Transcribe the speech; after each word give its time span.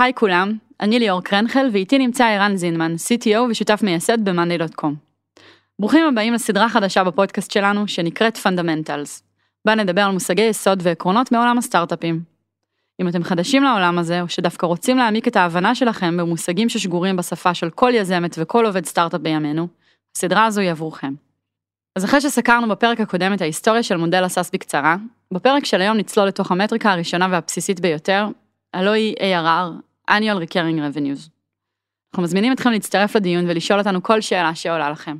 היי 0.00 0.14
כולם, 0.14 0.52
אני 0.80 0.98
ליאור 0.98 1.22
קרנחל 1.22 1.68
ואיתי 1.72 1.98
נמצא 1.98 2.24
ערן 2.24 2.56
זינמן, 2.56 2.94
CTO 2.94 3.38
ושותף 3.50 3.80
מייסד 3.82 4.28
ב-monday.com. 4.28 4.92
ברוכים 5.78 6.06
הבאים 6.06 6.32
לסדרה 6.32 6.68
חדשה 6.68 7.04
בפודקאסט 7.04 7.50
שלנו 7.50 7.88
שנקראת 7.88 8.36
Fundamentals, 8.36 9.22
בה 9.64 9.74
נדבר 9.74 10.00
על 10.02 10.12
מושגי 10.12 10.42
יסוד 10.42 10.78
ועקרונות 10.82 11.32
מעולם 11.32 11.58
הסטארט-אפים. 11.58 12.22
אם 13.00 13.08
אתם 13.08 13.24
חדשים 13.24 13.62
לעולם 13.62 13.98
הזה, 13.98 14.22
או 14.22 14.28
שדווקא 14.28 14.66
רוצים 14.66 14.98
להעמיק 14.98 15.28
את 15.28 15.36
ההבנה 15.36 15.74
שלכם 15.74 16.16
במושגים 16.16 16.68
ששגורים 16.68 17.16
בשפה 17.16 17.54
של 17.54 17.70
כל 17.70 17.92
יזמת 17.94 18.36
וכל 18.38 18.66
עובד 18.66 18.84
סטארט-אפ 18.84 19.20
בימינו, 19.20 19.68
הסדרה 20.16 20.46
הזו 20.46 20.60
היא 20.60 20.70
עבורכם. 20.70 21.14
אז 21.96 22.04
אחרי 22.04 22.20
שסקרנו 22.20 22.68
בפרק 22.68 23.00
הקודם 23.00 23.32
את 23.32 23.40
ההיסטוריה 23.40 23.82
של 23.82 23.96
מודל 23.96 24.24
הסאס 24.24 24.50
בקצרה, 24.50 24.96
בפרק 25.32 25.64
של 25.64 25.80
היום 25.80 25.96
נצלול 25.96 26.28
לתוך 26.28 26.50
המטריקה 26.50 26.92
הראשונה 26.92 27.28
והבסיסית 27.30 27.80
ביותר, 27.80 28.28
הלא 28.74 28.90
היא 28.90 29.14
ARR, 29.18 29.89
annual 30.10 30.38
recurring 30.48 30.78
revenues. 30.78 31.30
אנחנו 32.12 32.22
מזמינים 32.22 32.52
אתכם 32.52 32.70
להצטרף 32.70 33.16
לדיון 33.16 33.44
ולשאול 33.48 33.78
אותנו 33.78 34.02
כל 34.02 34.20
שאלה 34.20 34.54
שעולה 34.54 34.90
לכם. 34.90 35.16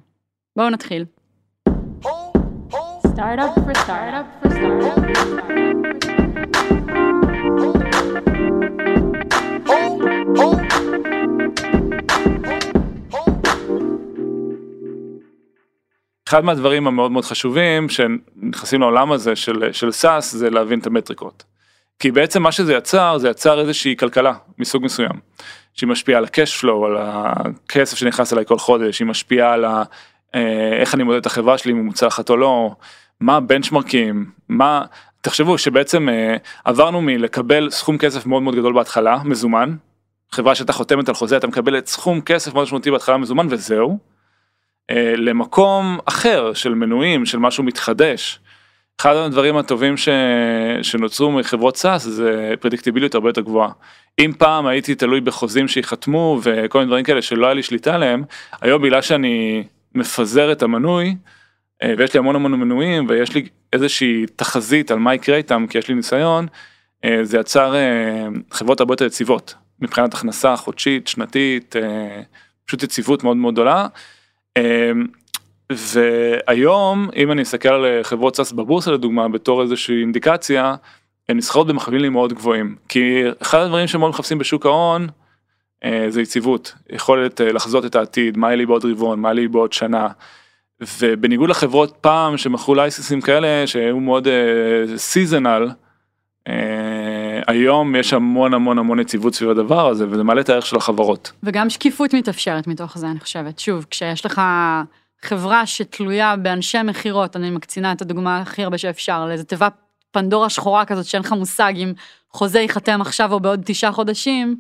בואו 0.57 0.71
נתחיל. 0.71 1.05
Startup 3.07 3.55
for 3.67 3.75
startup 3.75 4.45
for 4.45 4.51
startup. 4.51 5.21
אחד 16.29 16.45
מהדברים 16.45 16.87
המאוד 16.87 17.11
מאוד 17.11 17.25
חשובים 17.25 17.89
שנכנסים 17.89 18.81
לעולם 18.81 19.13
הזה 19.13 19.37
של, 19.37 19.73
של 19.73 19.91
סאס 19.91 20.33
זה 20.33 20.51
להבין 20.51 20.79
את 20.79 20.87
המטריקות. 20.87 21.50
כי 22.01 22.11
בעצם 22.11 22.43
מה 22.43 22.53
שזה 22.53 22.75
יצר 22.75 23.19
זה 23.19 23.29
יצר 23.29 23.61
איזושהי 23.61 23.97
כלכלה 23.97 24.33
מסוג 24.59 24.85
מסוים. 24.85 25.21
שהיא 25.75 25.89
משפיעה 25.89 26.19
על 26.19 26.25
ה-cash 26.25 26.63
flow, 26.63 26.87
על 26.87 26.97
הכסף 27.01 27.97
שנכנס 27.97 28.33
אליי 28.33 28.45
כל 28.45 28.59
חודש, 28.59 28.99
היא 28.99 29.07
משפיעה 29.07 29.53
על 29.53 29.65
ה, 29.65 29.83
אה, 30.35 30.79
איך 30.81 30.95
אני 30.95 31.03
מודד 31.03 31.19
את 31.19 31.27
החברה 31.27 31.59
שלי 31.59 31.73
אם 31.73 31.77
היא 31.77 31.85
מוצלחת 31.85 32.31
או 32.31 32.37
לא, 32.37 32.75
מה 33.21 33.37
הבנצ'מרקים, 33.37 34.31
מה, 34.49 34.85
תחשבו 35.21 35.59
שבעצם 35.59 36.09
אה, 36.09 36.37
עברנו 36.65 37.01
מלקבל 37.03 37.71
סכום 37.71 37.99
כסף 37.99 38.27
מאוד 38.27 38.43
מאוד 38.43 38.55
גדול 38.55 38.73
בהתחלה, 38.73 39.19
מזומן, 39.25 39.77
חברה 40.33 40.55
שאתה 40.55 40.73
חותמת 40.73 41.09
על 41.09 41.15
חוזה 41.15 41.37
אתה 41.37 41.47
מקבל 41.47 41.79
את 41.79 41.87
סכום 41.87 42.21
כסף 42.21 42.55
מאוד 42.55 42.63
משמעותי 42.63 42.91
בהתחלה 42.91 43.17
מזומן 43.17 43.47
וזהו. 43.51 43.99
אה, 44.91 45.15
למקום 45.17 45.99
אחר 46.05 46.53
של 46.55 46.75
מנויים 46.75 47.27
של 47.27 47.39
משהו 47.39 47.65
מתחדש. 47.65 48.41
אחד 49.01 49.17
הדברים 49.17 49.57
הטובים 49.57 49.97
ש... 49.97 50.09
שנוצרו 50.83 51.33
מחברות 51.33 51.77
סאס 51.77 52.03
זה 52.03 52.55
פרדיקטיביליות 52.61 53.15
הרבה 53.15 53.29
יותר 53.29 53.41
גבוהה. 53.41 53.71
אם 54.19 54.33
פעם 54.39 54.67
הייתי 54.67 54.95
תלוי 54.95 55.21
בחוזים 55.21 55.69
שיחתמו 55.69 56.41
וכל 56.43 56.79
מיני 56.79 56.89
דברים 56.89 57.05
כאלה 57.05 57.23
שלא 57.23 57.47
היה 57.47 57.55
לי 57.55 57.63
שליטה 57.63 57.95
עליהם, 57.95 58.23
היום 58.61 58.83
בגלל 58.83 59.03
שאני 59.03 59.65
מפזר 59.95 60.53
את 60.53 60.63
המנוי 60.63 61.17
אה, 61.83 61.95
ויש 61.99 62.15
לי 62.15 62.19
המון 62.19 62.37
המון 62.37 62.53
מנויים 62.53 63.07
ויש 63.09 63.35
לי 63.35 63.49
איזושהי 63.73 64.27
תחזית 64.37 64.91
על 64.91 64.99
מה 64.99 65.15
יקרה 65.15 65.37
איתם 65.37 65.67
כי 65.71 65.79
יש 65.79 65.89
לי 65.89 65.95
ניסיון, 65.95 66.47
אה, 67.05 67.19
זה 67.23 67.39
יצר 67.39 67.75
חברות 68.51 68.81
הרבה 68.81 68.93
יותר 68.93 69.05
יציבות 69.05 69.55
מבחינת 69.81 70.15
הכנסה 70.15 70.57
חודשית, 70.57 71.09
שנתית, 71.09 71.77
פשוט 72.65 72.83
יציבות 72.83 73.25
מאוד 73.25 73.37
מאוד 73.37 73.55
גדולה. 73.55 73.87
והיום 75.71 77.09
אם 77.17 77.33
אני 77.33 77.43
אסתכל 77.43 77.69
על 77.69 78.03
חברות 78.03 78.37
SaaS 78.37 78.53
בבורסה 78.53 78.91
לדוגמה 78.91 79.29
בתור 79.29 79.63
איזושהי 79.63 80.01
אינדיקציה, 80.01 80.75
הן 81.29 81.37
נסחרות 81.37 81.67
במכפילים 81.67 82.13
מאוד 82.13 82.33
גבוהים 82.33 82.77
כי 82.89 83.23
אחד 83.43 83.59
הדברים 83.59 83.87
שמאוד 83.87 84.11
מחפשים 84.11 84.39
בשוק 84.39 84.67
ההון 84.67 85.07
אה, 85.85 86.07
זה 86.09 86.23
יציבות 86.23 86.75
יכולת 86.91 87.41
אה, 87.41 87.53
לחזות 87.53 87.85
את 87.85 87.95
העתיד 87.95 88.37
מה 88.37 88.47
יהיה 88.47 88.57
לי 88.57 88.67
בעוד 88.67 88.85
רבעון 88.85 89.21
מה 89.21 89.29
יהיה 89.29 89.35
לי 89.35 89.49
בעוד 89.49 89.73
שנה. 89.73 90.09
ובניגוד 91.01 91.51
לחברות 91.51 91.97
פעם 92.01 92.37
שמכרו 92.37 92.75
licenseים 92.75 93.21
כאלה 93.21 93.67
שהיו 93.67 94.01
מאוד 94.01 94.29
seasonal. 94.97 95.69
Uh, 95.71 96.53
אה, 96.53 97.41
היום 97.47 97.97
יש 97.97 98.13
המון 98.13 98.55
המון 98.55 98.79
המון 98.79 99.01
יציבות 99.01 99.35
סביב 99.35 99.51
הדבר 99.51 99.89
הזה 99.89 100.07
וזה 100.11 100.23
מעלה 100.23 100.41
את 100.41 100.49
הערך 100.49 100.67
של 100.67 100.77
החברות. 100.77 101.33
וגם 101.43 101.71
שקיפות 101.71 102.15
מתאפשרת 102.15 102.67
מתוך 102.67 102.99
זה 102.99 103.07
אני 103.07 103.21
חושבת. 103.21 103.59
שוב, 103.59 103.87
כשיש 103.91 104.27
לך 104.27 104.41
חברה 105.23 105.67
שתלויה 105.67 106.37
באנשי 106.37 106.83
מכירות, 106.83 107.37
אני 107.37 107.51
מקצינה 107.51 107.93
את 107.93 108.03
הדוגמה 108.03 108.41
הכי 108.41 108.65
הרבה 108.65 108.79
שאפשר, 108.79 109.27
לאיזה 109.27 109.45
תיבה 109.45 109.69
פנדורה 110.11 110.51
שחורה 110.51 110.85
כזאת 110.85 111.05
שאין 111.05 111.23
לך 111.23 111.33
מושג 111.33 111.73
אם 111.77 111.93
חוזה 112.31 112.61
ייחתם 112.61 113.01
עכשיו 113.01 113.33
או 113.33 113.41
בעוד 113.41 113.63
תשעה 113.65 113.93
חודשים, 113.93 114.57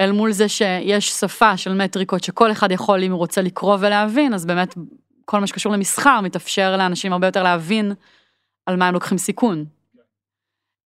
אל 0.00 0.12
מול 0.12 0.32
זה 0.32 0.48
שיש 0.48 1.08
שפה 1.08 1.56
של 1.56 1.74
מטריקות 1.74 2.24
שכל 2.24 2.52
אחד 2.52 2.70
יכול 2.72 3.02
אם 3.02 3.12
הוא 3.12 3.18
רוצה 3.18 3.42
לקרוא 3.42 3.76
ולהבין, 3.80 4.34
אז 4.34 4.46
באמת 4.46 4.74
כל 5.24 5.40
מה 5.40 5.46
שקשור 5.46 5.72
למסחר 5.72 6.20
מתאפשר 6.20 6.76
לאנשים 6.76 7.12
הרבה 7.12 7.26
יותר 7.26 7.42
להבין 7.42 7.92
על 8.66 8.76
מה 8.76 8.88
הם 8.88 8.94
לוקחים 8.94 9.18
סיכון. 9.18 9.64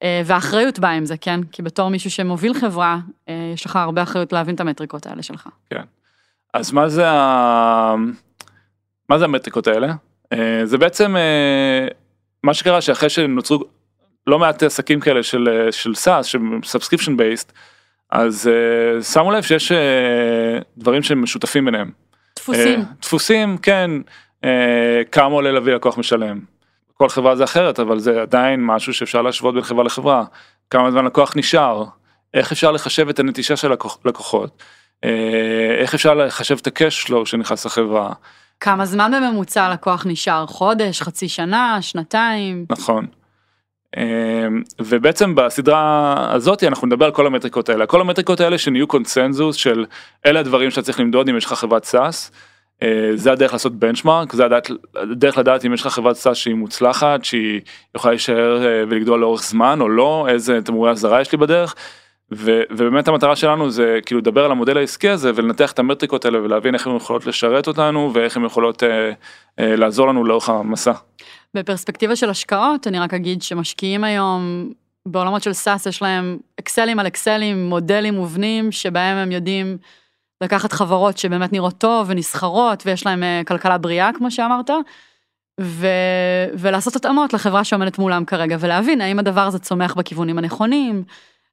אה, 0.02 0.22
והאחריות 0.24 0.78
באה 0.78 0.90
עם 0.90 1.06
זה, 1.06 1.16
כן? 1.16 1.40
כי 1.52 1.62
בתור 1.62 1.88
מישהו 1.88 2.10
שמוביל 2.10 2.54
חברה, 2.54 2.98
אה, 3.28 3.50
יש 3.54 3.66
לך 3.66 3.76
הרבה 3.76 4.02
אחריות 4.02 4.32
להבין 4.32 4.54
את 4.54 4.60
המטריקות 4.60 5.06
האלה 5.06 5.22
שלך. 5.22 5.48
כן. 5.70 5.82
אז 6.54 6.72
מה 6.72 6.88
זה, 6.88 7.10
ה... 7.10 7.94
מה 9.08 9.18
זה 9.18 9.24
המטריקות 9.24 9.66
האלה? 9.66 9.92
אה, 10.32 10.60
זה 10.64 10.78
בעצם 10.78 11.16
מה 12.42 12.54
שקרה 12.54 12.80
שאחרי 12.80 13.08
שנוצרו 13.08 13.64
לא 14.26 14.38
מעט 14.38 14.62
עסקים 14.62 15.00
כאלה 15.00 15.22
של, 15.22 15.68
של 15.70 15.92
SaaS, 15.92 16.22
של 16.22 16.38
subscription 16.62 17.10
based, 17.10 17.52
אז 18.10 18.50
שמו 19.12 19.30
לב 19.30 19.42
שיש 19.42 19.72
דברים 20.78 21.02
שהם 21.02 21.22
משותפים 21.22 21.64
ביניהם. 21.64 21.90
דפוסים. 22.36 22.84
דפוסים, 23.02 23.58
כן. 23.58 23.90
כמה 25.12 25.34
עולה 25.34 25.52
להביא 25.52 25.74
לקוח 25.74 25.98
משלם. 25.98 26.40
כל 26.94 27.08
חברה 27.08 27.36
זה 27.36 27.44
אחרת 27.44 27.80
אבל 27.80 27.98
זה 27.98 28.22
עדיין 28.22 28.66
משהו 28.66 28.94
שאפשר 28.94 29.22
להשוות 29.22 29.54
בין 29.54 29.62
חברה 29.62 29.84
לחברה. 29.84 30.24
כמה 30.70 30.90
זמן 30.90 31.04
לקוח 31.04 31.36
נשאר, 31.36 31.84
איך 32.34 32.52
אפשר 32.52 32.70
לחשב 32.72 33.08
את 33.08 33.18
הנטישה 33.18 33.56
של 33.56 33.72
לקוח, 33.72 33.98
לקוחות, 34.04 34.62
אה, 35.04 35.76
איך 35.78 35.94
אפשר 35.94 36.14
לחשב 36.14 36.56
את 36.62 36.66
ה-cash 36.66 37.06
flow 37.06 37.24
שנכנס 37.24 37.66
לחברה. 37.66 38.12
כמה 38.60 38.86
זמן 38.86 39.12
בממוצע 39.16 39.72
לקוח 39.72 40.06
נשאר, 40.06 40.46
חודש, 40.46 41.02
חצי 41.02 41.28
שנה, 41.28 41.78
שנתיים. 41.80 42.66
נכון. 42.70 43.06
אה, 43.96 44.46
ובעצם 44.80 45.34
בסדרה 45.34 46.14
הזאת 46.34 46.64
אנחנו 46.64 46.86
נדבר 46.86 47.04
על 47.04 47.12
כל 47.12 47.26
המטריקות 47.26 47.68
האלה, 47.68 47.86
כל 47.86 48.00
המטריקות 48.00 48.40
האלה 48.40 48.58
שנהיו 48.58 48.86
קונצנזוס 48.86 49.56
של 49.56 49.84
אלה 50.26 50.40
הדברים 50.40 50.70
שאתה 50.70 50.82
צריך 50.82 51.00
למדוד 51.00 51.28
אם 51.28 51.36
יש 51.36 51.44
לך 51.44 51.52
חברת 51.52 51.84
SaaS. 51.84 52.30
אה, 52.82 53.10
זה 53.14 53.32
הדרך 53.32 53.52
לעשות 53.52 53.74
benchmark, 53.78 54.32
זה 54.32 54.44
הדרך, 54.94 55.38
לדעת 55.38 55.64
אם 55.64 55.74
יש 55.74 55.80
לך 55.80 55.86
חברת 55.86 56.16
SaaS 56.16 56.36
שהיא 56.36 56.54
מוצלחת, 56.54 57.24
שהיא 57.24 57.60
יכולה 57.94 58.12
להישאר 58.12 58.66
אה, 58.66 58.84
ולגדול 58.88 59.20
לאורך 59.20 59.42
זמן 59.42 59.80
או 59.80 59.88
לא, 59.88 60.26
איזה 60.28 60.62
תמרורי 60.64 60.90
אזהרה 60.90 61.20
יש 61.20 61.32
לי 61.32 61.38
בדרך. 61.38 61.74
ו, 62.36 62.60
ובאמת 62.70 63.08
המטרה 63.08 63.36
שלנו 63.36 63.70
זה 63.70 63.98
כאילו 64.06 64.20
לדבר 64.20 64.44
על 64.44 64.50
המודל 64.50 64.76
העסקי 64.76 65.08
הזה 65.08 65.30
ולנתח 65.34 65.72
את 65.72 65.78
המטריקות 65.78 66.24
האלה 66.24 66.42
ולהבין 66.42 66.74
איך 66.74 66.86
הן 66.86 66.96
יכולות 66.96 67.26
לשרת 67.26 67.66
אותנו 67.66 68.10
ואיך 68.14 68.36
הן 68.36 68.44
יכולות 68.44 68.82
אה, 68.82 69.10
אה, 69.58 69.76
לעזור 69.76 70.08
לנו 70.08 70.24
לאורך 70.24 70.48
המסע. 70.48 70.92
בפרספקטיבה 71.54 72.16
של 72.16 72.30
השקעות 72.30 72.86
אני 72.86 72.98
רק 72.98 73.14
אגיד 73.14 73.42
שמשקיעים 73.42 74.04
היום 74.04 74.70
בעולמות 75.06 75.42
של 75.42 75.52
סאס 75.52 75.86
יש 75.86 76.02
להם 76.02 76.38
אקסלים 76.60 76.98
על 76.98 77.06
אקסלים 77.06 77.68
מודלים 77.68 78.14
מובנים 78.14 78.72
שבהם 78.72 79.16
הם 79.16 79.32
יודעים. 79.32 79.76
לקחת 80.40 80.72
חברות 80.72 81.18
שבאמת 81.18 81.52
נראות 81.52 81.78
טוב 81.78 82.06
ונסחרות 82.10 82.82
ויש 82.86 83.06
להם 83.06 83.22
אה, 83.22 83.42
כלכלה 83.46 83.78
בריאה 83.78 84.10
כמו 84.14 84.30
שאמרת. 84.30 84.70
ו... 85.60 85.86
ולעשות 86.54 86.96
התאמות 86.96 87.32
לחברה 87.32 87.64
שעומדת 87.64 87.98
מולם 87.98 88.24
כרגע 88.24 88.56
ולהבין 88.60 89.00
האם 89.00 89.18
הדבר 89.18 89.40
הזה 89.40 89.58
צומח 89.58 89.94
בכיוונים 89.94 90.38
הנכונים, 90.38 91.04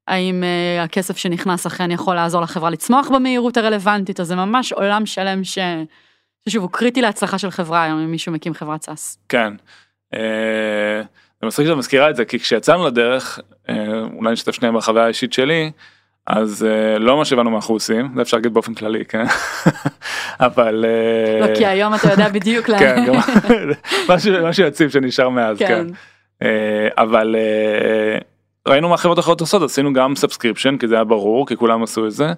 האם 0.08 0.44
uh, 0.44 0.84
הכסף 0.84 1.18
שנכנס 1.18 1.66
אכן 1.66 1.92
יכול 1.92 2.16
לעזור 2.16 2.42
לחברה 2.42 2.70
לצמוח 2.70 3.10
במהירות 3.10 3.58
הרלוונטית, 3.58 4.20
אז 4.20 4.28
זה 4.28 4.36
ממש 4.36 4.74
עולם 4.74 5.06
שלם 5.06 5.44
ש... 5.44 5.58
ששוב 6.50 6.64
הוא 6.64 6.72
קריטי 6.72 7.02
להצלחה 7.02 7.38
של 7.38 7.52
חברה 7.52 7.84
היום 7.84 8.00
אם 8.00 8.12
מישהו 8.12 8.32
מקים 8.32 8.54
חברת 8.54 8.84
סאס. 8.84 9.18
כן. 9.30 9.54
אה, 10.14 11.00
אני 11.42 11.48
מצחיק 11.48 11.68
שאת 11.68 11.78
מזכירה 11.78 12.10
את 12.10 12.16
זה 12.16 12.26
כי 12.26 12.40
כשיצאנו 12.40 12.88
לדרך, 12.88 13.40
אולי 14.14 14.32
נשתף 14.32 14.52
שנייה 14.52 14.72
בחוויה 14.72 15.06
האישית 15.06 15.34
שלי, 15.34 15.72
אז 16.28 16.68
uh, 16.68 17.00
לא 17.00 17.18
מה 17.18 17.26
שהבנו 17.26 17.50
מה 17.50 17.56
אנחנו 17.56 17.74
עושים, 17.74 18.12
זה 18.16 18.22
אפשר 18.22 18.38
להגיד 18.38 18.54
באופן 18.54 18.74
כללי, 18.74 19.06
כן? 19.06 19.26
אבל... 20.40 20.86
לא, 21.42 21.56
כי 21.56 21.66
היום 21.66 21.96
אתה 21.96 22.12
יודע 22.12 22.30
בדיוק 22.30 22.70
לאן. 22.70 22.80
כן, 22.80 23.06
גם 23.08 23.14
משהו, 24.10 24.48
משהו 24.48 24.66
יציב 24.66 24.90
שנשאר 24.90 25.30
מאז, 25.30 25.58
כן. 25.60 25.88
כן. 26.40 26.48
אבל 26.98 27.36
ראינו 28.68 28.90
מה 28.90 28.98
חברות 28.98 29.20
אחרות 29.20 29.42
עושות, 29.42 29.62
עשינו 29.62 29.94
גם 29.94 30.16
subscription, 30.16 30.78
כי 30.78 30.88
זה 30.88 30.96
היה 30.96 31.04
ברור, 31.04 31.48
כי 31.48 31.58
כולם 31.58 31.84
עשו 31.84 32.08
את 32.08 32.12
זה, 32.12 32.34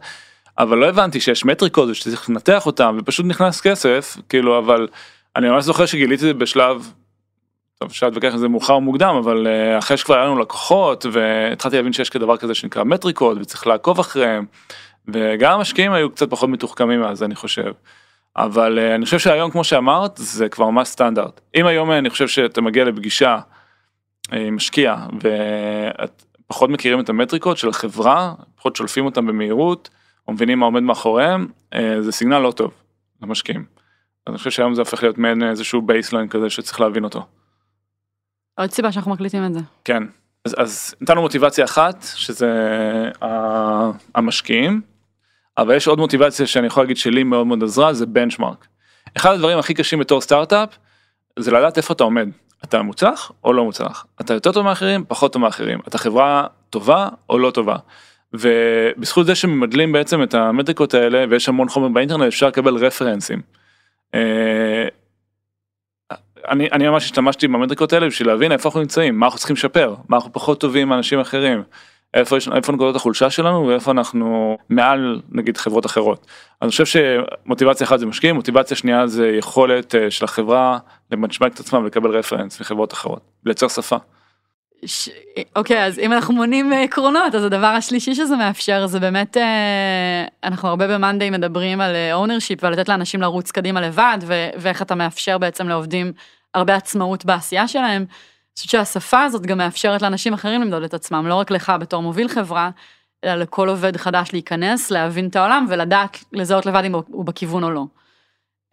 אבל 0.57 0.77
לא 0.77 0.89
הבנתי 0.89 1.19
שיש 1.19 1.45
מטריקות 1.45 1.89
ושצריך 1.89 2.29
לנתח 2.29 2.65
אותם, 2.65 2.97
ופשוט 2.99 3.25
נכנס 3.25 3.61
כסף, 3.61 4.17
כאילו, 4.29 4.59
אבל 4.59 4.87
אני 5.35 5.49
ממש 5.49 5.63
זוכר 5.63 5.85
שגיליתי 5.85 6.13
את 6.13 6.19
זה 6.19 6.33
בשלב 6.33 6.91
טוב, 7.79 7.89
אפשר 7.89 8.05
להתווכח 8.05 8.33
אם 8.33 8.37
זה 8.37 8.47
מאוחר 8.47 8.73
או 8.73 8.81
מוקדם, 8.81 9.15
אבל 9.19 9.47
uh, 9.47 9.79
אחרי 9.79 9.97
שכבר 9.97 10.15
היה 10.15 10.25
לנו 10.25 10.39
לקוחות 10.39 11.05
והתחלתי 11.11 11.75
להבין 11.75 11.93
שיש 11.93 12.09
כדבר 12.09 12.37
כזה 12.37 12.55
שנקרא 12.55 12.83
מטריקות 12.83 13.37
וצריך 13.41 13.67
לעקוב 13.67 13.99
אחריהם, 13.99 14.45
וגם 15.07 15.53
המשקיעים 15.53 15.93
היו 15.93 16.09
קצת 16.09 16.29
פחות 16.29 16.49
מתוחכמים 16.49 17.03
אז 17.03 17.23
אני 17.23 17.35
חושב. 17.35 17.71
אבל 18.37 18.79
uh, 18.79 18.95
אני 18.95 19.05
חושב 19.05 19.19
שהיום 19.19 19.51
כמו 19.51 19.63
שאמרת 19.63 20.11
זה 20.15 20.49
כבר 20.49 20.69
ממש 20.69 20.87
סטנדרט. 20.87 21.41
אם 21.55 21.65
היום 21.65 21.91
אני 21.91 22.09
חושב 22.09 22.27
שאתה 22.27 22.61
מגיע 22.61 22.83
לפגישה 22.83 23.37
משקיע 24.31 24.95
ואת 25.21 26.23
פחות 26.47 26.69
מכירים 26.69 26.99
את 26.99 27.09
המטריקות 27.09 27.57
של 27.57 27.69
החברה, 27.69 28.33
פחות 28.55 28.75
שולפים 28.75 29.05
אותם 29.05 29.27
במהירות, 29.27 29.89
או 30.27 30.33
מבינים 30.33 30.59
מה 30.59 30.65
עומד 30.65 30.83
מאחוריהם, 30.83 31.47
uh, 31.73 31.77
זה 31.99 32.11
signal 32.11 32.39
לא 32.39 32.51
טוב 32.51 32.71
למשקיעים. 33.21 33.65
אני 34.27 34.37
חושב 34.37 34.51
שהיום 34.51 34.73
זה 34.73 34.81
הופך 34.81 35.03
להיות 35.03 35.17
מעין 35.17 35.43
איזשהו 35.43 35.81
baseline 35.81 36.27
כזה 36.27 36.49
שצריך 36.49 36.81
להבין 36.81 37.03
אותו. 37.03 37.25
עוד 38.55 38.71
סיבה 38.71 38.91
שאנחנו 38.91 39.11
מקליטים 39.11 39.45
את 39.45 39.53
זה. 39.53 39.59
כן, 39.85 40.03
אז, 40.45 40.55
אז 40.57 40.95
נתנו 41.01 41.21
מוטיבציה 41.21 41.65
אחת 41.65 42.05
שזה 42.15 42.51
המשקיעים, 44.15 44.81
אבל 45.57 45.75
יש 45.75 45.87
עוד 45.87 45.99
מוטיבציה 45.99 46.47
שאני 46.47 46.67
יכול 46.67 46.83
להגיד 46.83 46.97
שלי 46.97 47.23
מאוד 47.23 47.47
מאוד 47.47 47.63
עזרה 47.63 47.93
זה 47.93 48.05
בנצ'מארק. 48.05 48.67
אחד 49.17 49.33
הדברים 49.33 49.57
הכי 49.57 49.73
קשים 49.73 49.99
בתור 49.99 50.21
סטארט-אפ 50.21 50.77
זה 51.39 51.51
לדעת 51.51 51.77
איפה 51.77 51.93
אתה 51.93 52.03
עומד. 52.03 52.29
אתה 52.63 52.81
מוצלח 52.81 53.31
או 53.43 53.53
לא 53.53 53.63
מוצלח? 53.63 54.05
אתה 54.21 54.33
יותר 54.33 54.51
טוב 54.51 54.65
מאחרים, 54.65 55.05
פחות 55.07 55.33
טוב 55.33 55.41
מאחרים. 55.41 55.79
אתה 55.87 55.97
חברה 55.97 56.47
טובה 56.69 57.09
או 57.29 57.39
לא 57.39 57.51
טובה. 57.51 57.75
ובזכות 58.33 59.25
זה 59.25 59.35
שממדלים 59.35 59.91
בעצם 59.91 60.23
את 60.23 60.33
המטריקות 60.33 60.93
האלה 60.93 61.25
ויש 61.29 61.49
המון 61.49 61.69
חומר 61.69 61.87
באינטרנט 61.87 62.27
אפשר 62.27 62.47
לקבל 62.47 62.75
רפרנסים. 62.75 63.41
אה, 64.13 64.87
אני, 66.49 66.69
אני 66.71 66.87
ממש 66.87 67.03
השתמשתי 67.03 67.47
במטריקות 67.47 67.93
האלה 67.93 68.07
בשביל 68.07 68.27
להבין 68.27 68.51
איפה 68.51 68.69
אנחנו 68.69 68.79
נמצאים, 68.79 69.19
מה 69.19 69.25
אנחנו 69.25 69.39
צריכים 69.39 69.55
לשפר, 69.55 69.95
מה 70.09 70.17
אנחנו 70.17 70.33
פחות 70.33 70.59
טובים 70.59 70.89
מאנשים 70.89 71.19
אחרים, 71.19 71.63
איפה, 72.13 72.37
יש, 72.37 72.47
איפה 72.47 72.71
נקודות 72.71 72.95
החולשה 72.95 73.29
שלנו 73.29 73.67
ואיפה 73.67 73.91
אנחנו 73.91 74.57
מעל 74.69 75.21
נגיד 75.31 75.57
חברות 75.57 75.85
אחרות. 75.85 76.27
אני 76.61 76.69
חושב 76.69 76.85
שמוטיבציה 76.85 77.87
אחת 77.87 77.99
זה 77.99 78.05
משקיעים, 78.05 78.35
מוטיבציה 78.35 78.77
שנייה 78.77 79.07
זה 79.07 79.27
יכולת 79.27 79.95
אה, 79.95 80.11
של 80.11 80.25
החברה 80.25 80.77
לבנצ'מק 81.11 81.53
את 81.53 81.59
עצמה 81.59 81.79
ולקבל 81.79 82.17
reference 82.17 82.61
מחברות 82.61 82.93
אחרות, 82.93 83.21
לייצר 83.45 83.67
שפה. 83.67 83.97
ש... 84.85 85.09
אוקיי 85.55 85.85
אז 85.85 85.99
אם 85.99 86.13
אנחנו 86.13 86.33
מונים 86.33 86.73
אה, 86.73 86.83
עקרונות 86.83 87.35
אז 87.35 87.43
הדבר 87.43 87.67
השלישי 87.67 88.15
שזה 88.15 88.35
מאפשר 88.35 88.87
זה 88.87 88.99
באמת 88.99 89.37
אה, 89.37 90.25
אנחנו 90.43 90.69
הרבה 90.69 90.87
במאנדיי 90.87 91.29
מדברים 91.29 91.81
על 91.81 91.95
ownership 92.13 92.63
ועל 92.63 92.73
לתת 92.73 92.89
לאנשים 92.89 93.21
לרוץ 93.21 93.51
קדימה 93.51 93.81
לבד 93.81 94.17
ו... 94.21 94.33
ואיך 94.57 94.81
אתה 94.81 94.95
מאפשר 94.95 95.37
בעצם 95.37 95.67
לעובדים 95.67 96.13
הרבה 96.53 96.75
עצמאות 96.75 97.25
בעשייה 97.25 97.67
שלהם. 97.67 98.05
אני 98.53 98.65
חושבת 98.65 98.71
שהשפה 98.71 99.23
הזאת 99.23 99.45
גם 99.45 99.57
מאפשרת 99.57 100.01
לאנשים 100.01 100.33
אחרים 100.33 100.61
למדוד 100.61 100.83
את 100.83 100.93
עצמם 100.93 101.27
לא 101.27 101.35
רק 101.35 101.51
לך 101.51 101.71
בתור 101.79 102.01
מוביל 102.01 102.27
חברה 102.27 102.69
אלא 103.23 103.35
לכל 103.35 103.69
עובד 103.69 103.97
חדש 103.97 104.29
להיכנס 104.33 104.91
להבין 104.91 105.27
את 105.27 105.35
העולם 105.35 105.65
ולדעת 105.69 106.23
לזהות 106.33 106.65
לבד 106.65 106.83
אם 106.85 106.95
הוא 106.95 107.25
בכיוון 107.25 107.63
או 107.63 107.71
לא. 107.71 107.85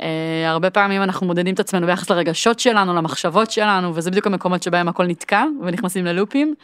Uh, 0.03 0.05
הרבה 0.47 0.71
פעמים 0.71 1.03
אנחנו 1.03 1.27
מודדים 1.27 1.55
את 1.55 1.61
עצמנו 1.61 1.87
ביחס 1.87 2.11
לרגשות 2.11 2.61
שלנו, 2.61 2.95
למחשבות 2.95 3.51
שלנו, 3.51 3.95
וזה 3.95 4.11
בדיוק 4.11 4.27
המקומות 4.27 4.63
שבהם 4.63 4.89
הכל 4.89 5.07
נתקע 5.07 5.45
ונכנסים 5.63 6.05
ללופים. 6.05 6.55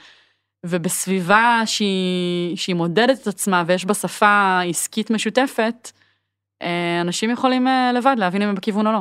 ובסביבה 0.66 1.62
שהיא, 1.66 2.56
שהיא 2.56 2.76
מודדת 2.76 3.22
את 3.22 3.26
עצמה 3.26 3.62
ויש 3.66 3.84
בה 3.84 3.94
שפה 3.94 4.60
עסקית 4.68 5.10
משותפת, 5.10 5.92
uh, 6.62 6.66
אנשים 7.00 7.30
יכולים 7.30 7.66
uh, 7.66 7.70
לבד 7.96 8.16
להבין 8.18 8.42
אם 8.42 8.48
הם 8.48 8.54
בכיוון 8.54 8.86
או 8.86 8.92
לא. 8.92 9.00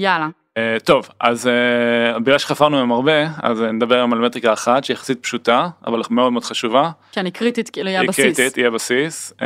יאללה. 0.00 0.28
Uh, 0.58 0.84
טוב, 0.84 1.08
אז 1.20 1.46
uh, 1.46 2.18
בגלל 2.18 2.38
שחפרנו 2.38 2.76
היום 2.76 2.92
הרבה, 2.92 3.26
אז 3.42 3.60
נדבר 3.60 3.94
היום 3.94 4.12
על 4.12 4.18
מטריקה 4.18 4.52
אחת 4.52 4.84
שהיא 4.84 4.94
יחסית 4.94 5.22
פשוטה, 5.22 5.68
אבל 5.86 6.00
מאוד 6.10 6.32
מאוד 6.32 6.44
חשובה. 6.44 6.90
כן, 7.12 7.24
היא 7.24 7.32
קריטית, 7.32 7.70
כאילו 7.70 7.88
היא 7.88 7.98
הבסיס. 7.98 8.24
היא 8.24 8.34
קריטית, 8.34 8.56
היא 8.56 8.66
הבסיס, 8.66 9.32
uh, 9.38 9.42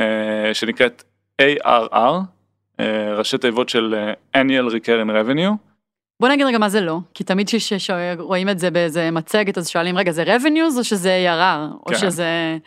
שנקראת 0.53 1.03
ARR, 1.43 1.93
uh, 1.93 2.83
ראשי 3.17 3.39
תיבות 3.39 3.69
של 3.69 3.95
uh, 4.35 4.37
annual 4.39 4.73
recurring 4.73 5.11
revenue. 5.11 5.53
בוא 6.21 6.29
נגיד 6.29 6.47
רגע 6.47 6.59
מה 6.59 6.69
זה 6.69 6.81
לא, 6.81 6.99
כי 7.15 7.25
תמיד 7.25 7.49
כשרואים 7.49 8.49
את 8.49 8.59
זה 8.59 8.71
באיזה 8.71 9.11
מצגת 9.11 9.59
אז 9.59 9.69
שואלים 9.69 9.99
רגע 9.99 10.13
זה 10.13 10.25
revenues 10.25 10.79
או 10.79 10.85
שזה 10.85 11.25
ARR, 11.27 11.75
או 11.75 11.85
כן. 11.87 11.99
שזה 11.99 12.59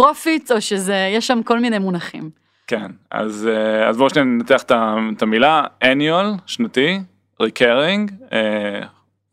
profits 0.00 0.54
או 0.54 0.60
שזה, 0.60 1.10
יש 1.16 1.26
שם 1.26 1.42
כל 1.42 1.60
מיני 1.60 1.78
מונחים. 1.78 2.30
כן, 2.66 2.90
אז, 3.10 3.48
אז 3.88 3.96
בואו 3.96 4.10
שניה 4.10 4.24
ננתח 4.24 4.62
את 4.62 5.22
המילה 5.22 5.64
annual, 5.84 6.26
שנתי, 6.46 6.98
recurring, 7.42 8.10
uh, 8.30 8.34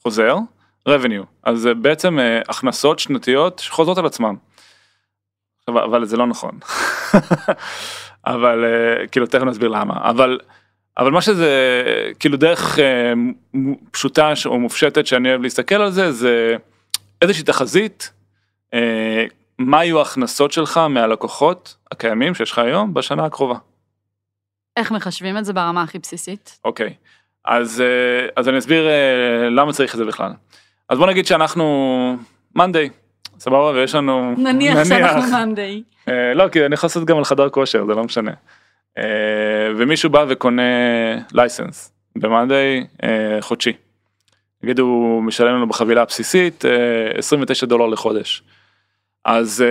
חוזר, 0.03 0.35
revenue, 0.89 1.25
אז 1.43 1.59
זה 1.59 1.73
בעצם 1.73 2.19
uh, 2.19 2.21
הכנסות 2.49 2.99
שנתיות 2.99 3.59
שחוזרות 3.59 3.97
על 3.97 4.05
עצמם. 4.05 4.35
אבל 5.67 6.05
זה 6.05 6.17
לא 6.17 6.27
נכון. 6.27 6.59
אבל 8.25 8.63
uh, 8.63 9.07
כאילו 9.07 9.25
תכף 9.25 9.43
נסביר 9.43 9.69
למה, 9.69 10.09
אבל, 10.09 10.39
אבל 10.97 11.11
מה 11.11 11.21
שזה 11.21 11.83
כאילו 12.19 12.37
דרך 12.37 12.77
uh, 12.77 13.57
פשוטה 13.91 14.33
או 14.45 14.59
מופשטת 14.59 15.07
שאני 15.07 15.29
אוהב 15.29 15.41
להסתכל 15.41 15.75
על 15.75 15.91
זה, 15.91 16.11
זה 16.11 16.55
איזושהי 17.21 17.43
תחזית, 17.43 18.11
uh, 18.75 18.77
מה 19.57 19.85
יהיו 19.85 19.99
ההכנסות 19.99 20.51
שלך 20.51 20.77
מהלקוחות 20.77 21.75
הקיימים 21.91 22.35
שיש 22.35 22.51
לך 22.51 22.59
היום 22.59 22.93
בשנה 22.93 23.25
הקרובה. 23.25 23.55
איך 24.77 24.91
מחשבים 24.91 25.37
את 25.37 25.45
זה 25.45 25.53
ברמה 25.53 25.83
הכי 25.83 25.99
בסיסית? 25.99 26.59
אוקיי. 26.65 26.87
Okay. 26.87 27.11
אז, 27.45 27.81
אה, 27.81 28.27
אז 28.35 28.49
אני 28.49 28.57
אסביר 28.57 28.87
אה, 28.87 29.49
למה 29.49 29.73
צריך 29.73 29.93
את 29.93 29.97
זה 29.97 30.05
בכלל. 30.05 30.31
אז 30.89 30.97
בוא 30.97 31.07
נגיד 31.07 31.25
שאנחנו 31.25 32.17
מאנדיי, 32.55 32.89
סבבה 33.39 33.71
ויש 33.71 33.95
לנו 33.95 34.33
נניח, 34.37 34.75
נניח 34.75 34.87
שאנחנו 34.87 35.31
מאנדיי. 35.31 35.83
אה, 36.09 36.33
לא 36.33 36.47
כי 36.47 36.65
אני 36.65 36.73
יכול 36.73 36.87
לעשות 36.87 37.05
גם 37.05 37.17
על 37.17 37.23
חדר 37.23 37.49
כושר 37.49 37.85
זה 37.85 37.93
לא 37.93 38.03
משנה. 38.03 38.31
ומישהו 39.77 40.09
בא 40.09 40.25
וקונה 40.29 40.61
לייסנס 41.33 41.93
במאנדיי 42.15 42.87
חודשי. 43.41 43.73
נגיד 44.63 44.79
הוא 44.79 45.23
משלם 45.23 45.55
לנו 45.55 45.67
בחבילה 45.67 46.01
הבסיסית 46.01 46.65
29 47.17 47.65
דולר 47.65 47.85
לחודש. 47.85 48.43
אז 49.25 49.63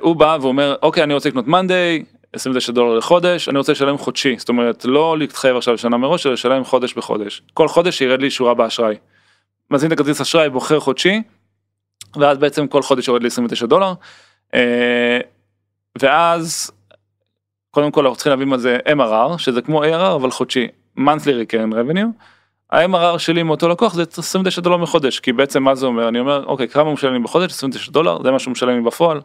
הוא 0.00 0.16
בא 0.16 0.38
ואומר 0.40 0.76
אוקיי 0.82 1.02
אני 1.02 1.14
רוצה 1.14 1.28
לקנות 1.28 1.46
מאנדיי 1.46 2.04
29 2.36 2.72
דולר 2.72 2.94
לחודש, 2.94 3.48
אני 3.48 3.58
רוצה 3.58 3.72
לשלם 3.72 3.98
חודשי, 3.98 4.34
זאת 4.38 4.48
אומרת 4.48 4.84
לא 4.84 5.18
להתחייב 5.18 5.56
עכשיו 5.56 5.74
לשנה 5.74 5.96
מראש, 5.96 6.26
אלא 6.26 6.32
לשלם 6.32 6.64
חודש 6.64 6.94
בחודש. 6.94 7.42
כל 7.54 7.68
חודש 7.68 8.00
ירד 8.00 8.20
לי 8.20 8.30
שורה 8.30 8.54
באשראי. 8.54 8.96
מזמין 9.70 9.92
את 9.92 10.00
הכרטיס 10.00 10.20
אשראי, 10.20 10.50
בוחר 10.50 10.80
חודשי, 10.80 11.22
ואז 12.16 12.38
בעצם 12.38 12.66
כל 12.66 12.82
חודש 12.82 13.08
יורד 13.08 13.22
לי 13.22 13.28
29 13.28 13.66
דולר. 13.66 13.92
אה, 14.54 15.18
ואז 16.00 16.70
קודם 17.70 17.90
כל 17.90 18.00
אנחנו 18.00 18.16
צריכים 18.16 18.30
להבין 18.30 18.48
מה 18.48 18.58
זה 18.58 18.78
MRR, 18.86 19.38
שזה 19.38 19.62
כמו 19.62 19.84
ARR 19.84 20.14
אבל 20.14 20.30
חודשי, 20.30 20.68
monthly 20.98 21.32
recurring 21.44 21.72
revenue. 21.72 22.08
ה-MRR 22.70 23.18
שלי 23.18 23.42
מאותו 23.42 23.68
לקוח 23.68 23.94
זה 23.94 24.04
29 24.18 24.60
דולר 24.60 24.76
מחודש, 24.76 25.20
כי 25.20 25.32
בעצם 25.32 25.62
מה 25.62 25.74
זה 25.74 25.86
אומר? 25.86 26.08
אני 26.08 26.20
אומר, 26.20 26.44
אוקיי, 26.46 26.68
כמה 26.68 26.82
הוא 26.82 26.92
משלם 26.92 27.12
לי 27.12 27.18
בחודש? 27.18 27.52
29 27.52 27.90
דולר, 27.92 28.22
זה 28.22 28.30
מה 28.30 28.38
שהוא 28.38 28.52
משלם 28.52 28.76
לי 28.76 28.80
בפועל, 28.80 29.20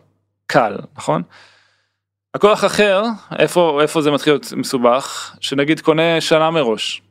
קל, 0.48 0.78
נכון? 0.98 1.22
לקוח 2.36 2.66
אחר, 2.66 3.04
איפה, 3.40 3.80
איפה 3.82 4.02
זה 4.02 4.12
מתחיל 4.12 4.34
להיות 4.34 4.54
מסובך, 4.54 5.36
שנגיד 5.40 5.80
קונה 5.80 6.22
שנה 6.22 6.52
מראש, 6.52 7.02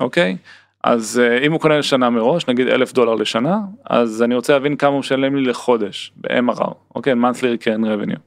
אוקיי? 0.00 0.36
אז 0.84 1.20
אה, 1.24 1.38
אם 1.38 1.52
הוא 1.52 1.60
קונה 1.60 1.78
לשנה 1.78 2.10
מראש, 2.10 2.48
נגיד 2.48 2.68
אלף 2.68 2.92
דולר 2.92 3.14
לשנה, 3.14 3.58
אז 3.90 4.22
אני 4.22 4.34
רוצה 4.34 4.52
להבין 4.52 4.76
כמה 4.76 4.90
הוא 4.90 4.98
משלם 5.00 5.36
לי 5.36 5.42
לחודש, 5.42 6.12
ב-MRR, 6.16 6.74
אוקיי? 6.94 7.12
monthly 7.12 7.58
recurring 7.58 7.84
revenue. 7.84 8.18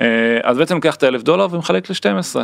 אה, 0.00 0.38
אז 0.42 0.58
בעצם 0.58 0.74
לוקח 0.74 0.94
את 0.94 1.02
האלף 1.02 1.22
דולר 1.22 1.46
ומחלק 1.50 1.90
ל-12, 1.90 2.40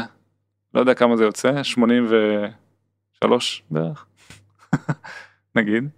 לא 0.75 0.81
יודע 0.81 0.95
כמה 0.95 1.17
זה 1.17 1.25
יוצא, 1.25 1.65
83 1.65 3.63
בערך, 3.71 4.07
נגיד. 5.57 5.89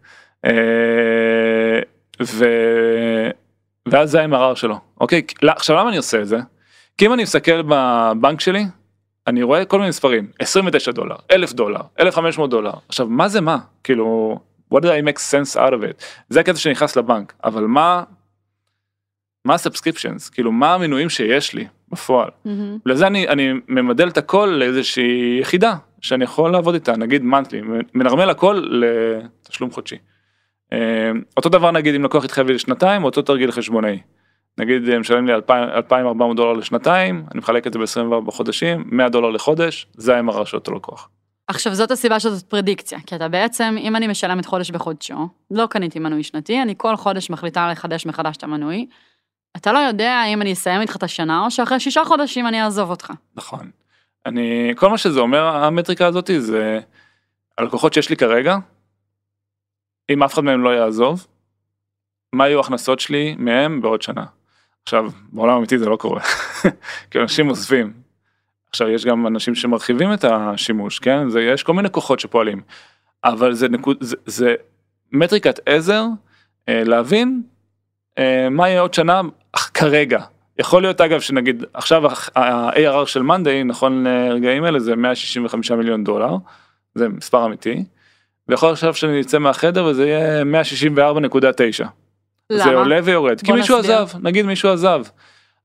אה, 0.44 1.80
ו... 2.22 2.44
ואז 3.88 4.10
זה 4.10 4.22
ה-MRR 4.22 4.56
שלו, 4.56 4.78
אוקיי? 5.00 5.22
עכשיו 5.42 5.76
למה 5.76 5.88
אני 5.88 5.96
עושה 5.96 6.20
את 6.20 6.28
זה? 6.28 6.38
כי 6.98 7.06
אם 7.06 7.12
אני 7.12 7.22
מסתכל 7.22 7.62
בבנק 7.62 8.40
שלי, 8.40 8.64
אני 9.26 9.42
רואה 9.42 9.64
כל 9.64 9.80
מיני 9.80 9.92
ספרים, 9.92 10.26
29 10.38 10.92
דולר, 10.92 11.16
1,000 11.30 11.52
דולר, 11.52 11.80
1,500 12.00 12.50
דולר. 12.50 12.72
עכשיו, 12.88 13.06
מה 13.06 13.28
זה 13.28 13.40
מה? 13.40 13.58
כאילו, 13.84 14.38
what 14.74 14.78
did 14.78 14.84
I 14.84 15.08
make 15.08 15.18
sense 15.18 15.56
out 15.56 15.72
of 15.72 15.82
it? 15.82 16.04
זה 16.28 16.40
הקטע 16.40 16.58
שנכנס 16.58 16.96
לבנק, 16.96 17.32
אבל 17.44 17.64
מה, 17.64 18.02
מה 19.44 19.54
הסאבסקריפשנס? 19.54 20.28
כאילו, 20.28 20.52
מה 20.52 20.74
המנויים 20.74 21.08
שיש 21.08 21.54
לי 21.54 21.66
בפועל? 21.88 22.28
Mm-hmm. 22.46 22.50
לזה 22.86 23.06
אני, 23.06 23.28
אני 23.28 23.52
ממדל 23.68 24.08
את 24.08 24.18
הכל 24.18 24.56
לאיזושהי 24.58 25.38
יחידה 25.40 25.74
שאני 26.00 26.24
יכול 26.24 26.52
לעבוד 26.52 26.74
איתה, 26.74 26.96
נגיד 26.96 27.22
מנטלי, 27.22 27.60
מנרמל 27.94 28.30
הכל 28.30 28.62
לתשלום 28.70 29.70
חודשי. 29.70 29.96
אה, 30.72 31.10
אותו 31.36 31.48
דבר 31.48 31.70
נגיד 31.70 31.94
אם 31.94 32.04
לקוח 32.04 32.24
יתחייב 32.24 32.46
לי 32.46 32.54
לשנתיים, 32.54 33.04
אותו 33.04 33.22
תרגיל 33.22 33.52
חשבונאי. 33.52 33.98
נגיד 34.60 34.88
הם 34.88 35.00
משלמים 35.00 35.26
לי 35.26 35.34
2,400 35.34 36.36
דולר 36.36 36.52
לשנתיים, 36.52 37.24
אני 37.30 37.38
מחלק 37.38 37.66
את 37.66 37.72
זה 37.72 37.78
ב-24 37.78 38.30
חודשים, 38.30 38.84
100 38.86 39.08
דולר 39.08 39.30
לחודש, 39.30 39.86
זה 39.94 40.16
ה-MRR 40.16 40.44
של 40.44 40.56
אותו 40.56 40.72
לקוח. 40.74 41.08
עכשיו 41.48 41.74
זאת 41.74 41.90
הסיבה 41.90 42.20
שזאת 42.20 42.50
פרדיקציה, 42.50 42.98
כי 43.06 43.16
אתה 43.16 43.28
בעצם, 43.28 43.76
אם 43.78 43.96
אני 43.96 44.06
משלמת 44.06 44.46
חודש 44.46 44.70
בחודשו, 44.70 45.28
לא 45.50 45.66
קניתי 45.66 45.98
מנוי 45.98 46.22
שנתי, 46.22 46.62
אני 46.62 46.74
כל 46.76 46.96
חודש 46.96 47.30
מחליטה 47.30 47.70
לחדש 47.70 48.06
מחדש 48.06 48.36
את 48.36 48.44
המנוי, 48.44 48.86
אתה 49.56 49.72
לא 49.72 49.78
יודע 49.78 50.24
אם 50.24 50.42
אני 50.42 50.52
אסיים 50.52 50.80
איתך 50.80 50.96
את 50.96 51.02
השנה, 51.02 51.44
או 51.44 51.50
שאחרי 51.50 51.80
שישה 51.80 52.04
חודשים 52.04 52.46
אני 52.46 52.62
אעזוב 52.62 52.90
אותך. 52.90 53.12
נכון. 53.36 53.70
אני, 54.26 54.72
כל 54.76 54.90
מה 54.90 54.98
שזה 54.98 55.20
אומר, 55.20 55.42
המטריקה 55.42 56.06
הזאת, 56.06 56.30
זה 56.38 56.80
הלקוחות 57.58 57.94
שיש 57.94 58.10
לי 58.10 58.16
כרגע, 58.16 58.56
אם 60.10 60.22
אף 60.22 60.34
אחד 60.34 60.44
מהם 60.44 60.62
לא 60.62 60.70
יעזוב, 60.70 61.26
מה 62.32 62.48
יהיו 62.48 62.58
ההכנסות 62.58 63.00
שלי 63.00 63.36
מהם 63.38 63.80
בעוד 63.80 64.02
שנה. 64.02 64.24
עכשיו, 64.82 65.10
בעולם 65.32 65.54
האמיתי 65.54 65.78
זה 65.78 65.88
לא 65.88 65.96
קורה, 65.96 66.20
כי 67.10 67.18
אנשים 67.18 67.48
עוזבים. 67.48 67.92
עכשיו, 68.70 68.88
יש 68.88 69.04
גם 69.04 69.26
אנשים 69.26 69.54
שמרחיבים 69.54 70.12
את 70.12 70.24
השימוש, 70.24 70.98
כן? 70.98 71.28
זה, 71.28 71.40
יש 71.42 71.62
כל 71.62 71.74
מיני 71.74 71.90
כוחות 71.90 72.20
שפועלים, 72.20 72.60
אבל 73.24 73.52
זה, 73.52 73.68
נקוד, 73.68 73.96
זה, 74.00 74.16
זה 74.26 74.54
מטריקת 75.12 75.60
עזר 75.66 76.04
אה, 76.68 76.84
להבין 76.84 77.42
אה, 78.18 78.48
מה 78.50 78.68
יהיה 78.68 78.80
עוד 78.80 78.94
שנה 78.94 79.20
כרגע. 79.74 80.20
יכול 80.58 80.82
להיות 80.82 81.00
אגב 81.00 81.20
שנגיד 81.20 81.64
עכשיו 81.74 82.06
ה-ARR 82.36 83.06
של 83.06 83.22
מאנדיי 83.22 83.64
נכון 83.64 84.04
לרגעים 84.04 84.64
אלה 84.64 84.80
זה 84.80 84.96
165 84.96 85.70
מיליון 85.70 86.04
דולר, 86.04 86.36
זה 86.94 87.08
מספר 87.08 87.46
אמיתי, 87.46 87.84
ויכול 88.48 88.70
עכשיו 88.70 88.94
שאני 88.94 89.20
אצא 89.20 89.38
מהחדר 89.38 89.84
וזה 89.84 90.06
יהיה 90.06 90.42
164.9. 90.42 91.86
למה? 92.50 92.64
זה 92.64 92.74
עולה 92.74 93.00
ויורד, 93.04 93.40
כי 93.40 93.52
מישהו 93.52 93.78
נסביר. 93.78 93.98
עזב, 93.98 94.18
נגיד 94.22 94.46
מישהו 94.46 94.70
עזב. 94.70 95.02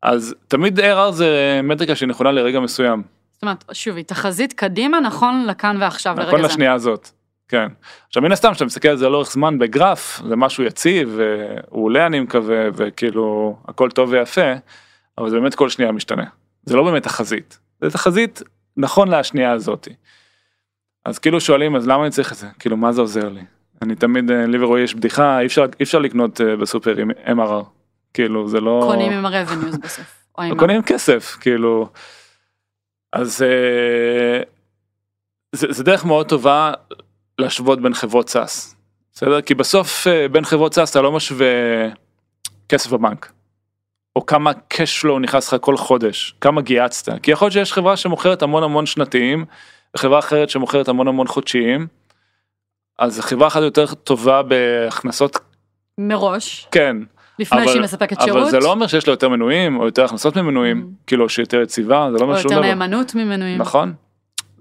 אז 0.01 0.35
תמיד 0.47 0.79
ARR 0.79 1.11
זה 1.11 1.59
מטריקה 1.63 1.95
שהיא 1.95 2.09
נכונה 2.09 2.31
לרגע 2.31 2.59
מסוים, 2.59 3.03
זאת 3.33 3.43
אומרת, 3.43 3.63
שוב, 3.71 3.95
היא 3.95 4.05
תחזית 4.05 4.53
קדימה 4.53 4.99
נכון 4.99 5.45
לכאן 5.47 5.77
ועכשיו, 5.79 6.13
נכון 6.13 6.25
לרגע 6.25 6.37
זה. 6.37 6.47
לשנייה 6.47 6.73
הזאת. 6.73 7.09
כן. 7.47 7.67
עכשיו 8.07 8.23
מן 8.23 8.31
הסתם 8.31 8.51
כשאתה 8.51 8.65
מסתכל 8.65 8.87
על 8.87 8.97
זה 8.97 9.09
לאורך 9.09 9.31
זמן 9.31 9.59
בגרף 9.59 10.21
זה 10.29 10.35
משהו 10.35 10.63
יציב 10.63 11.17
והוא 11.17 11.85
עולה 11.85 12.05
אני 12.05 12.19
מקווה 12.19 12.67
וכאילו 12.75 13.57
הכל 13.67 13.91
טוב 13.91 14.09
ויפה 14.11 14.53
אבל 15.17 15.29
זה 15.29 15.39
באמת 15.39 15.55
כל 15.55 15.69
שנייה 15.69 15.91
משתנה 15.91 16.23
זה 16.63 16.75
לא 16.75 16.83
באמת 16.83 17.03
תחזית 17.03 17.59
זה 17.81 17.91
תחזית 17.91 18.41
נכון 18.77 19.07
לשנייה 19.07 19.51
הזאתי. 19.51 19.93
אז 21.05 21.19
כאילו 21.19 21.41
שואלים 21.41 21.75
אז 21.75 21.87
למה 21.87 22.03
אני 22.03 22.11
צריך 22.11 22.31
את 22.31 22.37
זה 22.37 22.47
כאילו 22.59 22.77
מה 22.77 22.91
זה 22.91 23.01
עוזר 23.01 23.29
לי 23.29 23.41
אני 23.85 23.95
תמיד 23.95 24.31
אה, 24.31 24.45
לי 24.45 24.63
ורועי 24.63 24.83
יש 24.83 24.95
בדיחה 24.95 25.39
אי 25.39 25.45
אפשר 25.45 25.65
אי 25.79 25.83
אפשר 25.83 25.99
לקנות 25.99 26.41
אה, 26.41 26.55
בסופר 26.55 26.97
עם 26.97 27.11
MRR 27.11 27.63
כאילו 28.13 28.47
זה 28.47 28.59
לא 28.59 28.85
קונים 28.87 29.11
עם 29.11 29.25
ה-revenues 29.25 29.77
בסוף. 29.83 30.05
או 30.37 30.43
עם 30.43 30.57
קונים 30.57 30.81
כסף 30.83 31.37
כאילו 31.41 31.89
אז 33.13 33.41
אה, 33.41 34.41
זה, 35.51 35.67
זה 35.69 35.83
דרך 35.83 36.05
מאוד 36.05 36.29
טובה 36.29 36.71
להשוות 37.39 37.81
בין 37.81 37.93
חברות 37.93 38.29
SaaS 38.29 38.75
בסדר 39.13 39.41
כי 39.41 39.55
בסוף 39.55 40.07
בין 40.31 40.45
חברות 40.45 40.73
SaaS 40.73 40.91
אתה 40.91 41.01
לא 41.01 41.11
משווה 41.11 41.47
כסף 42.69 42.91
בבנק. 42.91 43.31
או 44.15 44.25
כמה 44.25 44.51
cash 44.73 45.03
flow 45.03 45.19
נכנס 45.21 45.53
לך 45.53 45.61
כל 45.61 45.77
חודש 45.77 46.35
כמה 46.41 46.61
גייסת 46.61 47.21
כי 47.21 47.31
יכול 47.31 47.45
להיות 47.45 47.53
שיש 47.53 47.73
חברה 47.73 47.97
שמוכרת 47.97 48.41
המון 48.41 48.63
המון 48.63 48.85
שנתיים 48.85 49.45
וחברה 49.95 50.19
אחרת 50.19 50.49
שמוכרת 50.49 50.87
המון 50.87 51.07
המון 51.07 51.27
חודשיים. 51.27 51.87
אז 52.99 53.19
חברה 53.19 53.47
אחת 53.47 53.61
יותר 53.61 53.85
טובה 53.95 54.41
בהכנסות 54.43 55.37
מראש, 55.97 56.67
כן 56.71 56.97
לפני 57.39 57.59
אבל- 57.63 57.67
שהיא 57.71 57.81
מספקת 57.81 58.21
שירות. 58.21 58.41
אבל 58.41 58.49
זה 58.49 58.59
לא 58.59 58.71
אומר 58.71 58.87
שיש 58.87 59.07
לה 59.07 59.13
יותר 59.13 59.29
מנויים 59.29 59.79
או 59.79 59.85
יותר 59.85 60.05
הכנסות 60.05 60.37
ממנויים 60.37 60.81
Mm. 60.81 61.03
כאילו 61.07 61.29
שהיא 61.29 61.43
יותר 61.43 61.61
יציבה 61.61 62.07
זה 62.11 62.17
לא 62.17 62.21
או 62.21 62.23
אומר 62.29 62.37
שום 62.41 62.51
יותר 62.51 62.61
דבר. 62.63 62.73
נאמנות 62.75 63.15
ממנויים. 63.15 63.57
נכון. 63.57 63.93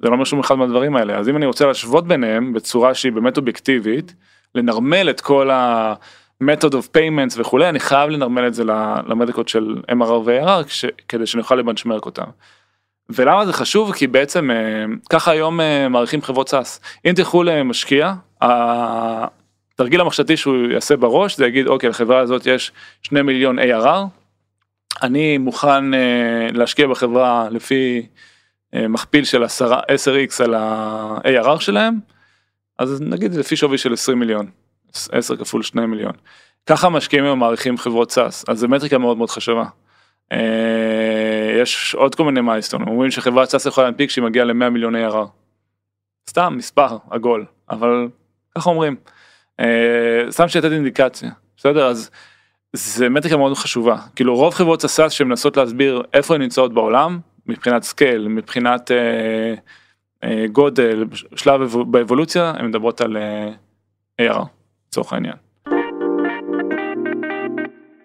זה 0.03 0.09
לא 0.09 0.15
אומר 0.15 0.25
שום 0.25 0.41
אחד 0.41 0.55
מהדברים 0.55 0.97
האלה 0.97 1.17
אז 1.19 1.29
אם 1.29 1.37
אני 1.37 1.47
רוצה 1.47 1.67
להשוות 1.67 2.07
ביניהם 2.09 2.53
בצורה 2.53 2.95
שהיא 2.95 3.13
באמת 3.13 3.37
אובייקטיבית 3.37 4.15
לנרמל 4.55 5.11
את 5.11 5.21
כל 5.21 5.51
ה-method 5.51 6.71
of 6.73 6.97
payments 6.97 7.35
וכולי 7.41 7.69
אני 7.69 7.81
חייב 7.81 8.11
לנרמל 8.11 8.47
את 8.47 8.55
זה 8.55 8.65
למדיקות 9.07 9.49
של 9.49 9.77
MRR 9.91 10.05
ו-ARR 10.25 10.65
כדי 11.09 11.27
שנוכל 11.27 11.55
לבנצ'מרק 11.55 12.07
אותם. 12.07 12.25
ולמה 13.11 13.47
זה 13.47 13.53
חשוב? 13.53 13.93
כי 13.93 14.07
בעצם 14.07 14.51
אה, 14.51 14.57
ככה 15.11 15.31
היום 15.31 15.61
אה, 15.61 15.89
מעריכים 15.89 16.23
חברות 16.23 16.49
סאס. 16.49 16.81
אם 17.07 17.13
תלכו 17.13 17.43
למשקיע 17.43 18.15
התרגיל 18.41 20.01
המחשבתי 20.01 20.37
שהוא 20.37 20.57
יעשה 20.73 20.97
בראש 20.97 21.37
זה 21.37 21.47
יגיד 21.47 21.67
אוקיי 21.67 21.89
לחברה 21.89 22.19
הזאת 22.21 22.47
יש 22.47 22.73
2 23.03 23.27
מיליון 23.27 23.59
ARR 23.59 24.07
אני 25.03 25.39
מוכן 25.39 25.95
אה, 25.95 26.49
להשקיע 26.53 26.87
בחברה 26.87 27.49
לפי 27.51 28.07
מכפיל 28.89 29.25
של 29.25 29.45
10 29.45 29.75
10x 29.75 30.45
על 30.45 30.55
ה-ARR 30.55 31.61
שלהם 31.61 31.95
אז 32.79 33.01
נגיד 33.01 33.35
לפי 33.35 33.57
שווי 33.57 33.79
של 33.79 33.93
20 33.93 34.19
מיליון 34.19 34.47
10 35.13 35.37
כפול 35.37 35.63
2 35.63 35.91
מיליון. 35.91 36.13
ככה 36.67 36.89
משקיעים 36.89 37.25
היום 37.25 37.39
מעריכים 37.39 37.79
חברות 37.79 38.11
SaaS. 38.11 38.45
אז 38.49 38.59
זה 38.59 38.69
מטריקה 38.69 38.99
מאוד 38.99 39.17
מאוד 39.17 39.31
חשובה. 39.31 39.65
אה, 40.33 41.59
יש 41.63 41.95
עוד 41.95 42.15
כל 42.15 42.25
מיני 42.25 42.41
milestone 42.41 42.83
אומרים 42.89 43.11
שחברת 43.11 43.49
SaaS 43.49 43.67
יכולה 43.67 43.87
להנפיק 43.87 44.11
שהיא 44.11 44.25
מגיעה 44.25 44.45
ל-100 44.45 44.69
מיליון 44.71 44.95
ARR. 44.97 45.27
סתם 46.31 46.55
מספר 46.57 46.99
עגול 47.11 47.45
אבל 47.71 48.09
ככה 48.57 48.71
אומרים. 48.71 48.97
אה, 49.61 50.21
סתם 50.31 50.49
שתהיה 50.49 50.73
אינדיקציה 50.73 51.31
בסדר 51.57 51.87
אז 51.87 52.11
זה 52.73 53.09
מטריקה 53.09 53.37
מאוד 53.37 53.55
חשובה 53.57 53.97
כאילו 54.17 54.37
רוב 54.37 54.55
חברות 54.55 54.85
ה 54.85 54.90
SaaS 54.90 55.13
שמנסות 55.13 55.57
להסביר 55.57 56.03
איפה 56.13 56.35
הן 56.35 56.43
נמצאות 56.43 56.75
בעולם 56.75 57.19
מבחינת 57.47 57.83
scale 57.83 58.29
מבחינת 58.29 58.91
אה, 58.91 59.55
אה, 60.25 60.45
גודל 60.53 61.05
שלב 61.37 61.61
אבו- 61.63 61.85
באבולוציה 61.85 62.53
הן 62.57 62.67
מדברות 62.67 63.01
על 63.01 63.17
אה, 63.17 63.51
לצורך 64.89 65.13
העניין. 65.13 65.35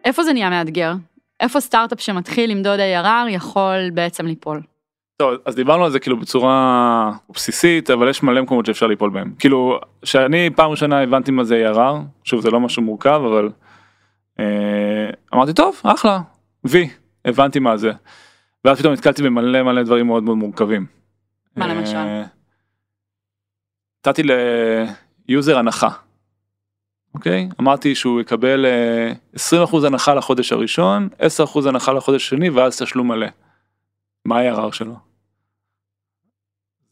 איפה 0.06 0.24
זה 0.24 0.34
נהיה 0.34 0.50
מאתגר? 0.50 0.94
איפה 1.40 1.60
סטארט-אפ 1.60 2.02
שמתחיל 2.02 2.52
למדוד 2.52 2.80
ARR 2.80 3.30
יכול 3.30 3.90
בעצם 3.94 4.26
ליפול? 4.26 4.62
טוב 5.18 5.34
אז 5.46 5.56
דיברנו 5.56 5.86
על 5.86 5.92
זה 5.92 6.00
כאילו 6.00 6.18
בצורה 6.18 7.12
בסיסית 7.30 7.90
אבל 7.90 8.10
יש 8.10 8.24
מלא 8.24 8.42
מקומות 8.42 8.66
שאפשר 8.66 8.88
ליפול 8.88 9.10
בהם 9.10 9.34
כאילו 9.40 9.80
שאני 10.04 10.50
פעם 10.56 10.72
ראשונה 10.72 11.02
הבנתי 11.02 11.32
מה 11.32 11.44
זה 11.44 11.72
ARR 11.72 11.96
שוב 12.24 12.42
זה 12.42 12.52
לא 12.52 12.60
משהו 12.60 12.82
מורכב 12.84 13.22
אבל 13.26 13.50
אה, 14.40 15.10
אמרתי 15.34 15.54
טוב 15.54 15.82
אחלה 15.84 16.20
וי 16.64 16.90
הבנתי 17.26 17.60
מה 17.60 17.78
זה. 17.78 17.92
ואז 18.66 18.80
פתאום 18.80 18.94
נתקלתי 18.94 19.24
במלא 19.24 19.64
מלא 19.64 19.84
דברים 19.84 20.08
מאוד 20.08 20.24
מאוד 20.24 20.38
מורכבים. 20.38 20.86
מה 21.56 21.68
למשל? 21.68 21.96
אה, 21.96 22.24
נתתי 24.08 24.22
ל 25.28 25.34
user 25.34 25.58
הנחה. 25.58 25.90
אוקיי 27.16 27.50
אמרתי 27.62 27.96
שהוא 27.96 28.22
יקבל 28.22 28.66
אה, 28.66 29.12
20% 29.66 29.86
הנחה 29.88 30.14
לחודש 30.14 30.52
הראשון 30.52 31.10
10% 31.20 31.24
הנחה 31.68 31.94
לחודש 31.94 32.26
השני 32.26 32.50
ואז 32.50 32.82
תשלום 32.82 33.08
מלא. 33.08 33.28
מה 34.26 34.40
ה-ARR 34.40 34.72
שלו? 34.72 34.96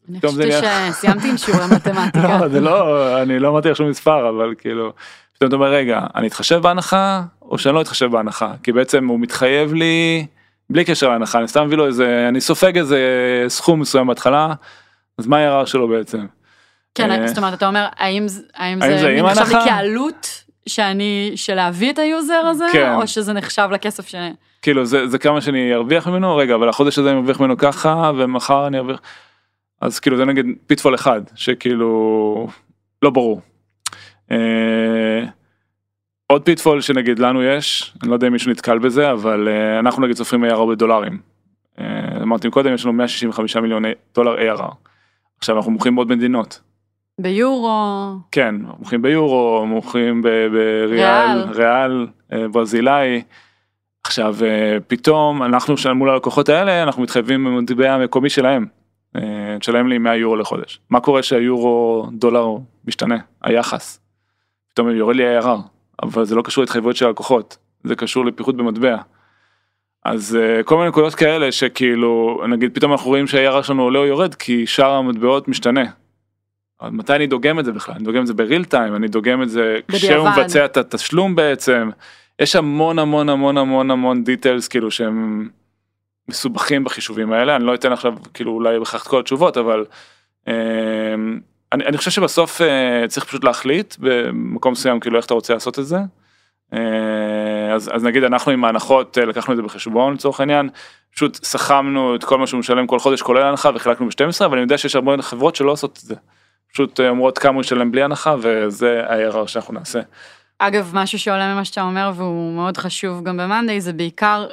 אני 0.09 0.19
נהיה- 0.38 0.91
שסיימתי 0.93 1.29
עם 1.29 1.38
שיעורי 1.38 1.65
מתמטיקה. 1.75 2.39
לא, 2.39 2.47
זה 2.47 2.62
לא, 2.62 3.21
אני 3.21 3.39
לא 3.39 3.50
אמרתי 3.50 3.69
לך 3.69 3.77
שום 3.77 3.89
מספר, 3.89 4.29
אבל 4.29 4.53
כאילו, 4.57 4.93
פתאום 5.33 5.47
אתה 5.47 5.55
אומר, 5.55 5.67
רגע, 5.67 6.00
אני 6.15 6.27
אתחשב 6.27 6.57
בהנחה, 6.57 7.24
או 7.41 7.57
שאני 7.57 7.75
לא 7.75 7.81
אתחשב 7.81 8.05
בהנחה? 8.12 8.53
כי 8.63 8.71
בעצם 8.71 9.07
הוא 9.07 9.19
מתחייב 9.19 9.74
לי, 9.74 10.25
בלי 10.69 10.86
קשר 10.86 11.09
להנחה, 11.09 11.39
אני 11.39 11.47
סתם 11.47 11.65
מביא 11.65 11.77
לו 11.77 11.86
איזה, 11.88 12.25
אני 12.29 12.41
סופג 12.41 12.77
איזה 12.77 13.00
סכום 13.47 13.79
מסוים 13.79 14.07
בהתחלה, 14.07 14.53
אז 15.17 15.27
מה 15.27 15.38
ה-ARR 15.38 15.65
שלו 15.65 15.88
בעצם? 15.88 16.25
כן, 16.98 17.12
אה, 17.12 17.27
זאת 17.27 17.38
אומרת, 17.38 17.54
אתה 17.54 17.68
אומר, 17.68 17.88
האם 17.98 18.25
האם 18.56 18.82
האם 18.82 18.98
זה 18.98 18.98
זה 18.98 19.22
נחשב? 19.22 19.60
כעלות 19.66 20.44
שאני, 20.68 21.32
של 21.36 21.56
להביא 21.56 21.92
את 21.92 22.00
ה 22.00 22.09
user 22.09 22.46
הזה, 22.46 22.66
כן. 22.72 22.94
או 22.94 23.08
שזה 23.08 23.34
נחשב 23.34 23.70
לכסף 23.72 24.08
ש... 24.08 24.16
כאילו 24.62 24.86
זה, 24.86 25.08
זה 25.08 25.18
כמה 25.18 25.42
שאני 25.42 25.74
ארוויח 25.74 26.08
ממנו, 26.08 26.36
רגע, 26.36 26.56
אבל 26.56 26.70
החודש 26.70 27.00
הזה 27.00 27.10
אני 27.10 27.18
ארוויח 27.18 27.39
ממנו 27.39 27.58
ככה, 27.58 28.12
ומחר 28.18 28.68
אני 28.68 28.77
ארוויח, 28.77 29.01
אז 29.82 30.00
כאילו 30.00 30.18
זה 30.18 30.25
נגיד 30.25 30.46
pitfall 30.67 30.96
אחד, 30.96 31.22
שכאילו, 31.36 32.48
לא 33.01 33.10
ברור. 33.10 33.42
אה, 34.32 35.24
עוד 36.27 36.42
pitfall 36.41 36.81
שנגיד 36.82 37.20
לנו 37.20 37.44
יש, 37.44 37.94
אני 38.01 38.10
לא 38.10 38.16
יודע 38.16 38.27
אם 38.27 38.34
מישהו 38.34 38.51
נתקל 38.51 38.80
בזה, 38.80 39.12
אבל 39.12 39.48
אה, 39.48 39.80
אנחנו 39.80 40.04
נגיד 40.04 40.16
סופרים 40.16 40.46
ARR 40.46 40.66
בדולרים. 40.72 41.20
אה, 41.80 41.86
אמרתי 42.22 42.50
קודם, 42.50 42.74
יש 42.74 42.86
לנו 42.86 42.94
165 42.94 43.58
מיליון 43.58 43.84
דולר 44.16 44.56
ARR. 44.56 44.74
עכשיו 45.38 45.58
אנחנו 45.58 45.72
מוכרים 45.72 45.96
בעוד 45.96 46.10
מדינות. 46.10 46.60
ביורו, 47.21 48.09
כן, 48.31 48.55
מוכרים 48.79 49.01
ביורו, 49.01 49.65
מוכרים 49.65 50.21
ב- 50.21 50.47
בריאל, 50.88 51.41
ריאל. 51.50 52.07
אה, 52.33 52.47
ברזילאי. 52.47 53.21
עכשיו 54.03 54.36
אה, 54.45 54.77
פתאום 54.88 55.43
אנחנו 55.43 55.77
שם 55.77 55.97
מול 55.97 56.09
הלקוחות 56.09 56.50
האלה 56.50 56.83
אנחנו 56.83 57.03
מתחייבים 57.03 57.45
במטבע 57.45 57.93
המקומי 57.93 58.29
שלהם. 58.29 58.65
אה, 59.15 59.57
תשלם 59.59 59.88
לי 59.88 59.97
100 59.97 60.15
יורו 60.15 60.36
לחודש. 60.36 60.79
מה 60.89 61.00
קורה 61.00 61.24
שהיורו 61.24 62.07
דולר 62.12 62.47
משתנה 62.88 63.17
היחס. 63.43 64.00
פתאום 64.74 64.89
יורד 64.89 65.15
לי 65.15 65.39
ARR 65.39 65.47
אבל 66.03 66.25
זה 66.25 66.36
לא 66.36 66.41
קשור 66.41 66.62
להתחייבויות 66.62 66.95
של 66.95 67.05
הלקוחות 67.05 67.57
זה 67.83 67.95
קשור 67.95 68.25
לפיחות 68.25 68.57
במטבע. 68.57 68.97
אז 70.05 70.36
אה, 70.41 70.63
כל 70.63 70.77
מיני 70.77 70.89
נקודות 70.89 71.15
כאלה 71.15 71.51
שכאילו 71.51 72.41
נגיד 72.50 72.75
פתאום 72.75 72.91
אנחנו 72.91 73.07
רואים 73.09 73.27
שה-ARR 73.27 73.63
שלנו 73.63 73.83
עולה 73.83 74.00
או 74.00 74.05
יורד 74.05 74.36
כי 74.36 74.67
שאר 74.67 74.91
המטבעות 74.91 75.47
משתנה. 75.47 75.83
מתי 76.81 77.13
אני 77.13 77.27
דוגם 77.27 77.60
את 77.60 77.65
זה 77.65 77.72
בכלל? 77.72 77.96
אני 77.96 78.03
דוגם 78.03 78.22
את 78.22 78.27
זה 78.27 78.34
בריל 78.34 78.65
טיים, 78.65 78.96
אני 78.96 79.07
דוגם 79.07 79.43
את 79.43 79.50
זה 79.50 79.79
כשהוא. 79.91 80.29
מבצע 80.29 80.65
את 80.65 80.77
התשלום 80.77 81.36
בעצם. 81.36 81.89
יש 82.39 82.55
המון 82.55 83.00
המון 83.00 83.29
המון 83.29 83.57
המון 83.57 83.91
המון 83.91 84.24
דיטיילס 84.24 84.67
כאילו 84.67 84.91
שהם 84.91 85.50
מסובכים 86.29 86.84
בחישובים 86.84 87.34
האלה, 87.34 87.55
אני 87.55 87.63
לא 87.63 87.74
אתן 87.74 87.91
עכשיו 87.91 88.13
כאילו 88.34 88.51
אולי 88.51 88.79
בכך 88.79 89.01
את 89.01 89.07
כל 89.07 89.19
התשובות, 89.19 89.57
אבל 89.57 89.86
אה, 90.48 90.53
אני, 91.74 91.86
אני 91.86 91.98
חושב 91.98 92.12
שבסוף 92.12 92.62
אה, 92.62 93.07
צריך 93.07 93.25
פשוט 93.25 93.43
להחליט 93.43 93.96
במקום 94.00 94.72
מסוים 94.72 95.00
כאילו 95.00 95.17
איך 95.17 95.25
אתה 95.25 95.34
רוצה 95.34 95.53
לעשות 95.53 95.79
את 95.79 95.86
זה. 95.86 95.98
אה, 96.74 97.74
אז, 97.74 97.89
אז 97.93 98.03
נגיד 98.03 98.24
אנחנו 98.24 98.51
עם 98.51 98.65
ההנחות 98.65 99.17
אה, 99.17 99.25
לקחנו 99.25 99.53
את 99.53 99.57
זה 99.57 99.63
בחשבון 99.63 100.13
לצורך 100.13 100.39
העניין, 100.39 100.69
פשוט 101.15 101.36
סכמנו 101.36 102.15
את 102.15 102.24
כל 102.24 102.38
מה 102.38 102.48
שהוא 102.48 102.60
משלם 102.60 102.88
כל 102.88 103.00
חודש 103.00 103.22
כולל 103.22 103.43
הנחה 103.43 103.69
וחילקנו 103.75 104.05
ב-12 104.07 104.46
אבל 104.46 104.57
אני 104.57 104.62
יודע 104.62 104.77
שיש 104.77 104.96
הרבה 104.96 105.22
חברות 105.22 105.55
שלא 105.55 105.72
עושות 105.72 105.91
את 105.98 106.07
זה. 106.07 106.15
פשוט 106.77 107.00
אה, 107.00 107.10
אומרות 107.10 107.38
כמה 107.38 107.53
הוא 107.53 107.62
ישלם 107.62 107.91
בלי 107.91 108.03
הנחה 108.03 108.36
וזה 108.41 109.01
ה-ARR 109.07 109.48
שאנחנו 109.48 109.74
נעשה. 109.74 110.01
אגב, 110.60 110.91
משהו 110.93 111.19
שעולה 111.19 111.53
ממה 111.53 111.65
שאתה 111.65 111.81
אומר 111.81 112.12
והוא 112.15 112.55
מאוד 112.55 112.77
חשוב 112.77 113.24
גם 113.24 113.38
במאנדיי, 113.38 113.81
זה 113.81 113.93
בעיקר 113.93 114.48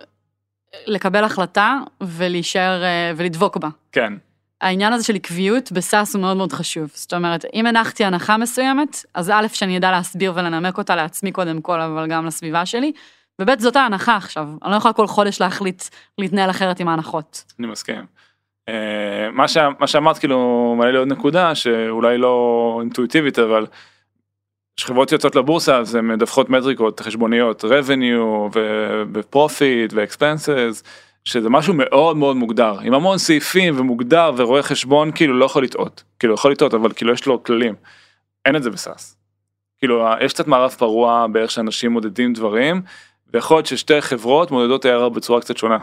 לקבל 0.86 1.24
החלטה 1.24 1.78
ולהישאר 2.00 2.82
אה, 2.82 3.12
ולדבוק 3.16 3.56
בה. 3.56 3.68
כן, 3.92 4.12
העניין 4.60 4.92
הזה 4.92 5.04
של 5.04 5.14
עקביות 5.14 5.72
בסאס 5.72 6.14
הוא 6.14 6.22
מאוד 6.22 6.36
מאוד 6.36 6.52
חשוב. 6.52 6.90
זאת 6.94 7.14
אומרת, 7.14 7.44
אם 7.54 7.66
הנחתי 7.66 8.04
הנחה 8.04 8.36
מסוימת, 8.36 9.04
אז 9.14 9.30
א', 9.30 9.46
שאני 9.52 9.78
אדע 9.78 9.90
להסביר 9.90 10.32
ולנמק 10.34 10.78
אותה 10.78 10.96
לעצמי 10.96 11.32
קודם 11.32 11.60
כל, 11.60 11.80
אבל 11.80 12.06
גם 12.06 12.26
לסביבה 12.26 12.66
שלי, 12.66 12.92
וב', 13.40 13.58
זאת 13.58 13.76
ההנחה 13.76 14.16
עכשיו. 14.16 14.48
אני 14.62 14.70
לא 14.70 14.76
יכולה 14.76 14.94
כל 14.94 15.06
חודש 15.06 15.40
להחליט 15.40 15.82
להתנהל 16.18 16.50
אחרת 16.50 16.80
עם 16.80 16.88
ההנחות. 16.88 17.44
אני 17.58 17.66
מסכים. 17.66 18.23
אה, 18.68 19.30
מה, 19.32 19.48
ש... 19.48 19.56
מה 19.78 19.86
שאמרת 19.86 20.18
כאילו 20.18 20.74
מעלה 20.78 20.90
לי 20.90 20.98
עוד 20.98 21.08
נקודה 21.08 21.54
שאולי 21.54 22.18
לא 22.18 22.78
אינטואיטיבית 22.80 23.38
אבל 23.38 23.66
כשחברות 24.76 25.12
יוצאות 25.12 25.34
לבורסה 25.34 25.78
אז 25.78 25.94
הן 25.94 26.08
מדווחות 26.08 26.50
מטריקות 26.50 27.00
חשבוניות 27.00 27.64
revenue 27.64 28.58
ו 29.12 29.24
profit 29.24 29.92
ו 29.92 30.02
expenses 30.02 30.82
שזה 31.24 31.50
משהו 31.50 31.74
מאוד 31.74 32.16
מאוד 32.16 32.36
מוגדר 32.36 32.78
עם 32.80 32.94
המון 32.94 33.18
סעיפים 33.18 33.80
ומוגדר 33.80 34.32
ורואה 34.36 34.62
חשבון 34.62 35.12
כאילו 35.12 35.38
לא 35.38 35.44
יכול 35.44 35.64
לטעות 35.64 36.04
כאילו 36.18 36.34
יכול 36.34 36.52
לטעות 36.52 36.74
אבל 36.74 36.92
כאילו 36.92 37.12
יש 37.12 37.26
לו 37.26 37.42
כללים. 37.42 37.74
אין 38.44 38.56
את 38.56 38.62
זה 38.62 38.70
ב 38.70 38.78
SaaS. 38.78 39.16
כאילו 39.78 40.04
יש 40.20 40.32
קצת 40.32 40.46
מערב 40.46 40.70
פרוע 40.70 41.26
באיך 41.32 41.50
שאנשים 41.50 41.92
מודדים 41.92 42.32
דברים 42.32 42.82
ויכול 43.32 43.56
להיות 43.56 43.66
ששתי 43.66 44.00
חברות 44.00 44.50
מודדות 44.50 44.86
ARR 44.86 45.08
בצורה 45.08 45.40
קצת 45.40 45.56
שונה. 45.56 45.78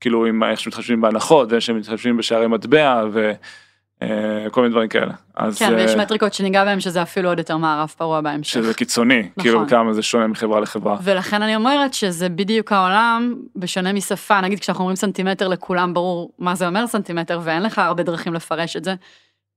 כאילו 0.00 0.26
עם 0.26 0.42
איך 0.44 0.60
שמתחשבים 0.60 1.00
בהנחות 1.00 1.52
ואיך 1.52 1.62
שמתחשבים 1.62 2.16
בשערי 2.16 2.46
מטבע 2.46 3.04
וכל 3.12 4.60
מיני 4.60 4.70
דברים 4.72 4.88
כאלה. 4.88 5.12
אז 5.34 5.58
כן, 5.58 5.74
ויש 5.76 5.90
אה, 5.90 5.96
מטריקות 5.96 6.34
שניגע 6.34 6.64
בהן 6.64 6.80
שזה 6.80 7.02
אפילו 7.02 7.28
עוד 7.28 7.38
יותר 7.38 7.56
מערב 7.56 7.94
פרוע 7.96 8.20
בהמשך. 8.20 8.52
שזה 8.52 8.74
קיצוני 8.74 9.28
כאילו 9.40 9.68
כמה 9.68 9.92
זה 9.92 10.02
שונה 10.02 10.26
מחברה 10.26 10.60
לחברה. 10.60 10.96
ולכן 11.02 11.42
אני 11.42 11.56
אומרת 11.56 11.94
שזה 11.94 12.28
בדיוק 12.28 12.72
העולם, 12.72 13.34
בשונה 13.56 13.92
משפה, 13.92 14.40
נגיד 14.40 14.60
כשאנחנו 14.60 14.82
אומרים 14.82 14.96
סנטימטר 14.96 15.48
לכולם 15.48 15.94
ברור 15.94 16.32
מה 16.38 16.54
זה 16.54 16.66
אומר 16.66 16.86
סנטימטר, 16.86 17.40
ואין 17.42 17.62
לך 17.62 17.78
הרבה 17.78 18.02
דרכים 18.02 18.34
לפרש 18.34 18.76
את 18.76 18.84
זה. 18.84 18.94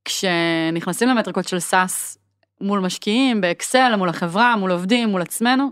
כשנכנסים 0.06 1.10
למטריקות 1.10 1.48
של 1.48 1.60
SaaS 1.60 2.18
מול 2.62 2.80
משקיעים, 2.80 3.42
באקסל, 3.42 3.96
מול 3.98 4.10
החברה, 4.10 4.56
מול 4.56 4.72
עובדים, 4.72 5.10
מול 5.10 5.22
עצמנו, 5.22 5.72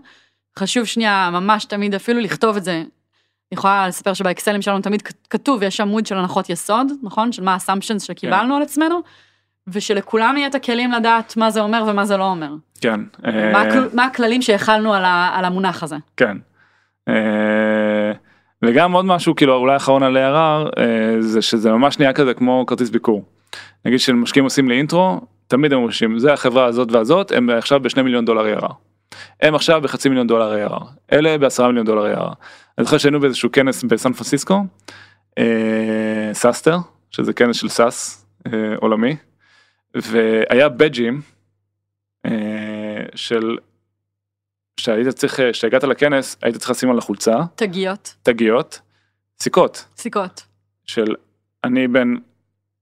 חשוב 0.58 0.84
שנייה 0.84 1.30
ממש 1.32 1.64
תמיד 1.64 1.94
אפילו 1.94 2.20
לכתוב 2.20 2.56
את 2.56 2.64
זה. 2.64 2.82
אני 3.52 3.58
יכולה 3.58 3.88
לספר 3.88 4.14
שבאקסלים 4.14 4.62
שלנו 4.62 4.80
תמיד 4.80 5.02
כתוב, 5.30 5.62
יש 5.62 5.80
עמוד 5.80 6.06
של 6.06 6.16
הנחות 6.16 6.50
יסוד, 6.50 6.86
נכון? 7.02 7.32
של 7.32 7.42
מה 7.44 7.52
ה 7.52 7.56
assumptions 7.56 8.02
שקיבלנו 8.02 8.56
על 8.56 8.62
עצמנו, 8.62 9.00
ושלכולם 9.68 10.36
יהיה 10.36 10.46
את 10.48 10.54
הכלים 10.54 10.92
לדעת 10.92 11.36
מה 11.36 11.50
זה 11.50 11.60
אומר 11.60 11.84
ומה 11.88 12.04
זה 12.04 12.16
לא 12.16 12.24
אומר. 12.24 12.50
כן. 12.80 13.00
אה, 13.26 13.52
מה 13.52 13.60
הכל- 13.60 13.88
מה 13.94 14.04
הכללים 14.04 14.42
שהחלנו 14.42 14.94
על 14.94 15.04
ה- 15.04 15.30
על 15.34 15.44
המונח 15.44 15.82
הזה. 15.82 15.96
כן. 16.16 16.36
אה, 17.08 18.12
וגם 18.64 18.92
עוד 18.92 19.04
משהו 19.04 19.34
כאילו 19.36 19.54
אולי 19.56 19.76
אחרון 19.76 20.02
על 20.02 20.16
ARR 20.16 20.70
אה, 20.80 21.16
זה 21.20 21.42
שזה 21.42 21.72
ממש 21.72 21.98
נהיה 21.98 22.12
כזה 22.12 22.34
כמו 22.34 22.64
כרטיס 22.66 22.90
ביקור. 22.90 23.24
נגיד 23.84 23.98
שמשקיעים 24.00 24.44
עושים 24.44 24.68
לי 24.68 24.78
אינטרו 24.78 25.20
תמיד 25.48 25.72
הם 25.72 25.78
אומרים 25.78 26.18
זה 26.18 26.32
החברה 26.32 26.64
הזאת 26.64 26.92
והזאת 26.92 27.32
הם 27.32 27.50
עכשיו 27.50 27.80
בשני 27.80 28.02
מיליון 28.02 28.24
דולר 28.24 28.58
ARR. 28.58 28.72
הם 29.42 29.54
עכשיו 29.54 29.80
בחצי 29.80 30.08
מיליון 30.08 30.26
דולר 30.26 30.68
ARR 30.68 30.84
אלה 31.12 31.38
בעשרה 31.38 31.66
מיליון 31.68 31.86
דולר 31.86 32.14
ARR. 32.14 32.34
אני 32.78 32.84
זוכר 32.84 32.98
שהיינו 32.98 33.20
באיזשהו 33.20 33.52
כנס 33.52 33.82
בסן 33.82 34.12
פרנסיסקו 34.12 34.64
אה, 35.38 36.30
SaaStr 36.32 36.76
שזה 37.10 37.32
כנס 37.32 37.56
של 37.56 37.68
SaaS 37.68 38.26
אה, 38.46 38.76
עולמי 38.76 39.16
והיה 39.94 40.68
בג'ים 40.68 41.20
אה, 42.26 43.02
של 43.14 43.58
שהיית 44.80 45.08
צריך 45.08 45.40
כשהגעת 45.52 45.84
לכנס 45.84 46.36
היית 46.42 46.56
צריך 46.56 46.70
לשים 46.70 46.90
על 46.90 46.98
החולצה. 46.98 47.36
תגיות, 47.54 48.14
תגיות. 48.22 48.80
סיכות. 49.40 49.84
סיכות. 49.96 50.46
של 50.84 51.14
אני 51.64 51.88
בין 51.88 52.20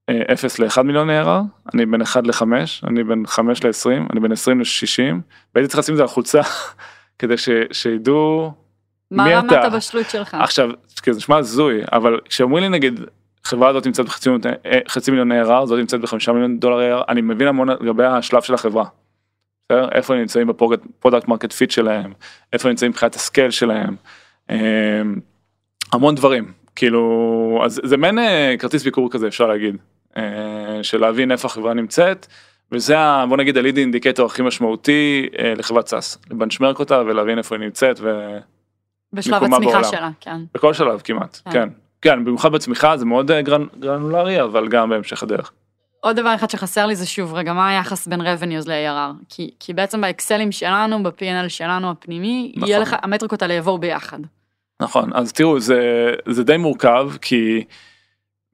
אה, 0.09 0.23
0 0.33 0.59
ל-1 0.59 0.83
מיליון 0.83 1.11
ARR, 1.11 1.73
אני 1.75 1.87
בין 1.87 2.03
1 2.03 2.27
ל-5, 2.27 2.43
אני 2.87 3.05
בין 3.05 3.27
5 3.27 3.65
ל-20, 3.65 4.13
אני 4.13 4.21
בין 4.21 4.33
20 4.33 4.61
ל-60, 4.61 5.15
והייתי 5.55 5.69
צריך 5.69 5.79
לשים 5.79 5.95
את 5.95 5.97
זה 5.97 6.03
על 6.03 6.09
חולצה 6.09 6.41
כדי 7.19 7.37
ש, 7.37 7.49
שידעו 7.73 8.53
מה 9.11 9.39
רמת 9.39 9.53
אתה? 9.53 9.67
הבשלות 9.67 10.11
שלך? 10.11 10.35
עכשיו, 10.41 10.71
כי 11.03 11.13
זה 11.13 11.19
נשמע 11.19 11.37
הזוי, 11.37 11.81
אבל 11.93 12.21
כשאומרים 12.29 12.63
לי 12.63 12.69
נגיד 12.69 13.01
חברה 13.45 13.69
הזאת 13.69 13.87
נמצאת 13.87 14.07
בחצי 14.07 14.31
מיליון, 14.31 14.55
אה, 14.67 14.79
חצי 14.89 15.11
מיליון 15.11 15.33
ARR, 15.33 15.67
זאת 15.67 15.79
נמצאת 15.79 16.01
בחמישה 16.01 16.33
מיליון 16.33 16.59
דולר 16.59 17.01
ARR, 17.01 17.05
אני 17.09 17.21
מבין 17.23 17.49
המון 17.49 17.69
לגבי 17.69 18.05
השלב 18.05 18.43
של 18.43 18.55
החברה. 18.55 18.85
איפה 19.93 20.15
הם 20.15 20.21
נמצאים 20.21 20.47
ב 20.47 20.57
product 20.57 21.29
market 21.29 21.53
fit 21.53 21.71
שלהם, 21.71 22.13
איפה 22.53 22.69
הם 22.69 22.71
נמצאים 22.71 22.91
מבחינת 22.91 23.15
ה 23.15 23.21
scale 23.21 23.51
שלהם, 23.51 23.97
אה, 24.51 25.03
המון 25.93 26.15
דברים, 26.15 26.53
כאילו, 26.77 27.63
אז 27.65 27.81
זה 27.85 27.97
מעין 27.97 28.19
אה, 28.19 28.55
כרטיס 28.59 28.83
ביקור 28.85 29.11
כזה 29.11 29.29
אפשר 29.29 29.47
להגיד, 29.47 29.77
אה, 30.17 30.23
של 30.83 31.01
להבין 31.01 31.33
איפה 31.33 31.47
החברה 31.49 31.75
נמצאת, 31.75 32.27
וזה 32.73 32.99
ה- 32.99 33.25
בוא 33.29 33.37
נגיד 33.37 33.57
ה 33.59 33.62
lead 33.62 33.77
indicator 33.77 34.27
הכי 34.27 34.43
משמעותי 34.43 35.29
לחברת 35.57 35.89
סאס, 35.89 36.19
לבנצ'מרק 36.31 36.79
אותה 36.79 37.03
ולהבין 37.07 37.39
איפה 37.39 37.55
היא 37.55 37.65
נמצאת 37.65 38.01
ו... 38.03 38.39
בשלב 39.15 39.45
הצמיחה 39.45 39.73
בעולם. 39.73 39.85
שלה, 39.85 40.11
כן. 40.21 40.37
בכל 40.55 40.75
שלב 40.75 41.01
כמעט, 41.05 41.41
כן. 41.45 41.51
כן. 41.53 41.69
כן, 42.03 42.25
במיוחד 42.25 42.53
בצמיחה 42.53 42.97
זה 42.97 43.05
מאוד 43.05 43.31
אה, 43.31 43.41
גרנ- 43.43 43.79
גרנולרי, 43.81 44.43
אבל 44.43 44.69
גם 44.69 44.91
בהמשך 44.91 45.23
הדרך. 45.23 45.53
עוד 46.01 46.17
דבר 46.17 46.35
אחד 46.35 46.51
שחסר 46.51 46.87
לי 46.87 46.97
זה 46.97 47.07
שוב, 47.07 47.35
רגע, 47.35 47.53
מה 47.53 47.69
היחס 47.69 48.07
בין 48.07 48.21
revenues 48.21 48.69
ל-ARR? 48.69 49.25
כי, 49.29 49.51
כי 49.61 49.73
בעצם 49.75 50.01
באקסלים 50.01 50.53
שלנו, 50.53 51.03
ב-P&L 51.03 51.49
שלנו 51.49 51.91
הפנימי, 51.91 52.53
נכון. 52.57 52.69
יהיה 52.69 52.79
לך, 52.79 52.97
המטריקות 53.03 53.43
האלה 53.43 53.55
יבואו 53.55 53.79
ביחד. 53.79 54.19
נכון, 54.83 55.11
אז 55.15 55.33
תראו, 55.33 55.61
זה, 55.61 56.11
זה 56.29 56.45
די 56.45 56.57
מורכב, 56.57 57.11
כי 57.23 57.65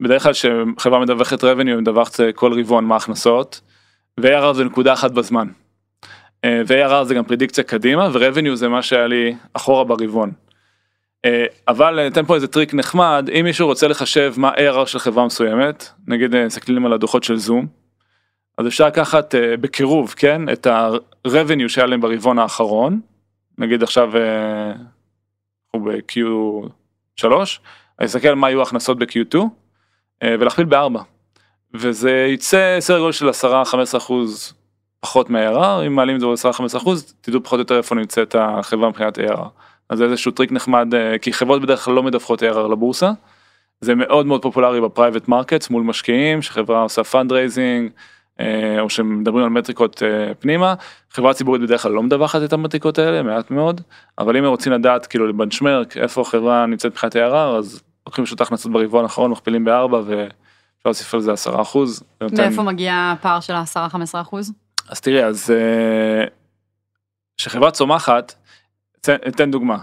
בדרך 0.01 0.23
כלל 0.23 0.33
כשחברה 0.33 0.99
מדווחת 1.01 1.45
revenue, 1.45 1.67
היא 1.67 1.77
מדווחת 1.77 2.21
אה, 2.21 2.33
כל 2.33 2.61
רבעון 2.61 2.85
מה 2.85 2.95
ההכנסות, 2.95 3.61
ו-ARR 4.21 4.53
זה 4.53 4.65
נקודה 4.65 4.93
אחת 4.93 5.11
בזמן. 5.11 5.49
אה, 6.45 6.63
ו-ARR 6.67 7.05
זה 7.05 7.15
גם 7.15 7.25
פרדיקציה 7.25 7.65
קדימה, 7.65 8.09
ו-revenue 8.13 8.55
זה 8.55 8.69
מה 8.69 8.83
שהיה 8.83 9.07
לי 9.07 9.35
אחורה 9.53 9.85
ברבעון. 9.85 10.33
אה, 11.25 11.45
אבל 11.69 12.05
ניתן 12.05 12.25
פה 12.25 12.35
איזה 12.35 12.49
טריק 12.49 12.75
נחמד, 12.75 13.31
אם 13.33 13.45
מישהו 13.45 13.67
רוצה 13.67 13.89
לחשב 13.89 14.35
מה 14.37 14.51
ARR 14.55 14.87
של 14.87 14.99
חברה 14.99 15.27
מסוימת, 15.27 15.89
נגיד 16.07 16.35
אה, 16.35 16.47
מסתכלים 16.47 16.87
על 16.87 16.93
הדוחות 16.93 17.25
של 17.25 17.37
זום, 17.37 17.67
אז 18.59 18.67
אפשר 18.67 18.87
לקחת 18.87 19.35
אה, 19.35 19.57
בקירוב, 19.57 20.15
כן, 20.17 20.49
את 20.49 20.67
ה-revenue 20.67 21.69
שהיה 21.69 21.87
להם 21.87 22.01
ברבעון 22.01 22.39
האחרון, 22.39 23.01
נגיד 23.59 23.83
עכשיו 23.83 24.13
אנחנו 25.75 25.91
ב-Q3, 25.91 27.27
אני 28.01 28.07
אסתכל 28.07 28.35
מה 28.35 28.47
היו 28.47 28.61
ההכנסות 28.61 28.99
ב-Q2 28.99 29.39
אה, 30.23 30.35
ולהכפיל 30.41 30.65
בארבע. 30.65 31.03
וזה 31.75 32.27
יצא 32.29 32.77
סדר 32.81 32.99
גודל 32.99 33.13
של 33.13 33.29
10-15 33.29 33.97
אחוז 33.97 34.55
פחות 35.01 35.31
מה-ARR, 35.31 35.87
אם 35.87 35.93
מעלים 35.93 36.17
את 36.17 36.21
זה 36.21 36.27
ב-10-15 36.27 36.77
אחוז, 36.77 37.15
תדעו 37.21 37.43
פחות 37.43 37.57
או 37.57 37.61
יותר 37.61 37.77
איפה 37.77 37.95
נמצאת 37.95 38.37
החברה 38.39 38.89
מבחינת 38.89 39.19
ARR. 39.19 39.49
אז 39.91 39.99
זה 39.99 40.05
איזשהו 40.05 40.33
טריק 40.33 40.53
נחמד, 40.53 40.95
אה, 40.95 41.19
כי 41.19 41.33
חברות 41.33 41.63
בדרך 41.63 41.85
כלל 41.85 41.95
לא 41.95 42.03
מדווחות 42.03 42.43
ARR 42.43 42.69
לבורסה. 42.73 43.11
זה 43.81 43.95
מאוד 43.95 44.27
מאוד 44.27 44.43
פופולרי 44.43 44.81
ב 44.81 44.87
private 44.87 45.29
markets 45.29 45.71
מול 45.71 45.83
משקיעים, 45.83 46.43
שחברה 46.43 46.83
עושה 46.83 47.05
fundraising, 47.05 47.91
אה, 48.41 48.81
או 48.81 48.91
שמדברים 48.91 49.45
על 49.45 49.51
מטריקות 49.51 50.03
אה, 50.03 50.35
פנימה. 50.35 50.75
חברה 51.11 51.35
ציבורית 51.35 51.63
בדרך 51.63 51.83
כלל 51.83 51.93
לא 51.93 52.03
מדווחת 52.03 52.43
את 52.45 52.53
המטריקות 52.53 52.99
האלה, 52.99 53.23
מעט 53.23 53.51
מאוד, 53.51 53.81
אבל 54.19 54.37
אם 54.37 54.45
הם 54.45 54.51
רוצים 54.51 54.73
לדעת 54.73 55.07
כאילו 55.07 55.27
ל 55.27 55.34
benchmark 55.34 55.97
איפה 55.97 56.21
החברה 56.21 56.67
נמצאת 56.67 56.93
מבחינת 56.93 57.17
ARR, 57.17 57.59
אז 57.59 57.83
לוקחים 58.07 58.25
פשוט 58.25 58.41
הכנסות 58.41 58.73
ברבעון 58.73 59.05
האחרון, 59.05 59.31
מכפילים 59.31 59.65
בארבע 59.65 59.99
ואפשר 59.99 60.29
להוסיף 60.85 61.15
על 61.15 61.21
זה 61.21 61.33
10 61.33 61.61
אחוז. 61.63 62.03
מאיפה 62.33 62.63
מגיע 62.63 63.13
הפער 63.19 63.41
של 63.41 63.53
ה-10-15 63.53 64.21
אחוז? 64.21 64.53
אז 64.89 65.01
תראי, 65.01 65.25
אז 65.25 65.55
כשחברה 67.37 67.71
צומחת, 67.71 68.35
אתן- 69.01 69.51
דוגמה, 69.51 69.79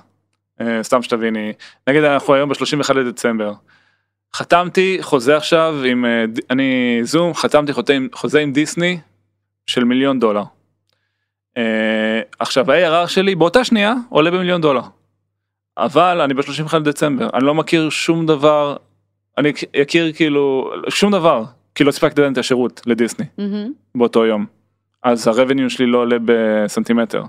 אה, 0.62 0.84
סתם 0.84 1.02
שתביני, 1.04 1.54
נגיד 1.88 2.04
אנחנו 2.04 2.34
היום 2.34 2.50
ב-31 2.50 2.94
לדצמבר, 2.94 3.54
חתמתי 4.36 4.98
חוזה 5.02 5.38
עכשיו 5.38 5.76
עם, 5.86 6.06
אה, 6.06 6.26
אני 6.50 7.00
זום, 7.04 7.34
חתמתי 7.34 7.72
חוזה 8.14 8.40
עם, 8.40 8.52
דיסני 8.52 9.00
של 9.66 9.84
מיליון 9.84 10.20
דולר. 10.20 10.44
אה, 11.58 12.22
עכשיו 12.40 12.72
ה-ARR 12.72 13.08
שלי 13.08 13.36
באותה 13.36 13.64
שנייה 13.64 13.94
עולה 14.10 14.32
במיליון 14.32 14.62
דולר. 14.62 14.82
אבל 15.78 16.22
אני 16.22 16.34
ב-31 16.34 16.80
דצמבר, 16.84 17.30
אני 17.34 17.46
לא 17.46 17.56
מכיר 17.56 17.90
שום 17.90 18.26
דבר, 18.26 18.76
אני 19.38 19.52
אכיר 19.82 20.14
כאילו 20.14 20.72
שום 20.90 21.12
דבר, 21.12 21.44
כי 21.76 21.84
לא 21.84 21.92
סיפקתי 21.92 22.22
עדיין 22.22 22.34
את 22.34 22.38
השירות 22.38 22.82
לדיסני. 22.86 23.26
באותו 23.96 24.26
יום. 24.26 24.46
אז 25.04 25.28
הרבניו 25.28 25.70
שלי 25.70 25.86
לא 25.86 25.98
עולה 25.98 26.18
בסנטימטר. 26.26 27.24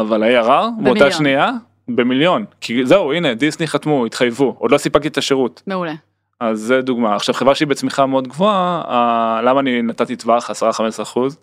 אבל 0.00 0.22
ה-ARR 0.22 0.82
באותה. 0.82 1.10
שנייה 1.10 1.50
במיליון. 1.88 2.44
כי 2.60 2.86
זהו 2.86 3.12
הנה 3.12 3.34
דיסני 3.34 3.66
חתמו 3.66 4.06
התחייבו 4.06 4.56
עוד 4.58 4.70
לא 4.70 4.78
סיפקתי 4.78 5.08
את 5.08 5.18
השירות. 5.18 5.62
מעולה. 5.66 5.94
אז 6.40 6.60
זה 6.60 6.82
דוגמה 6.82 7.16
עכשיו 7.16 7.34
חברה 7.34 7.54
שהיא 7.54 7.68
בצמיחה 7.68 8.06
מאוד 8.06 8.28
גבוהה 8.28 9.40
למה 9.44 9.60
אני 9.60 9.82
נתתי 9.82 10.16
טווח 10.16 10.50
10-15 10.50 11.02
אחוז. 11.02 11.38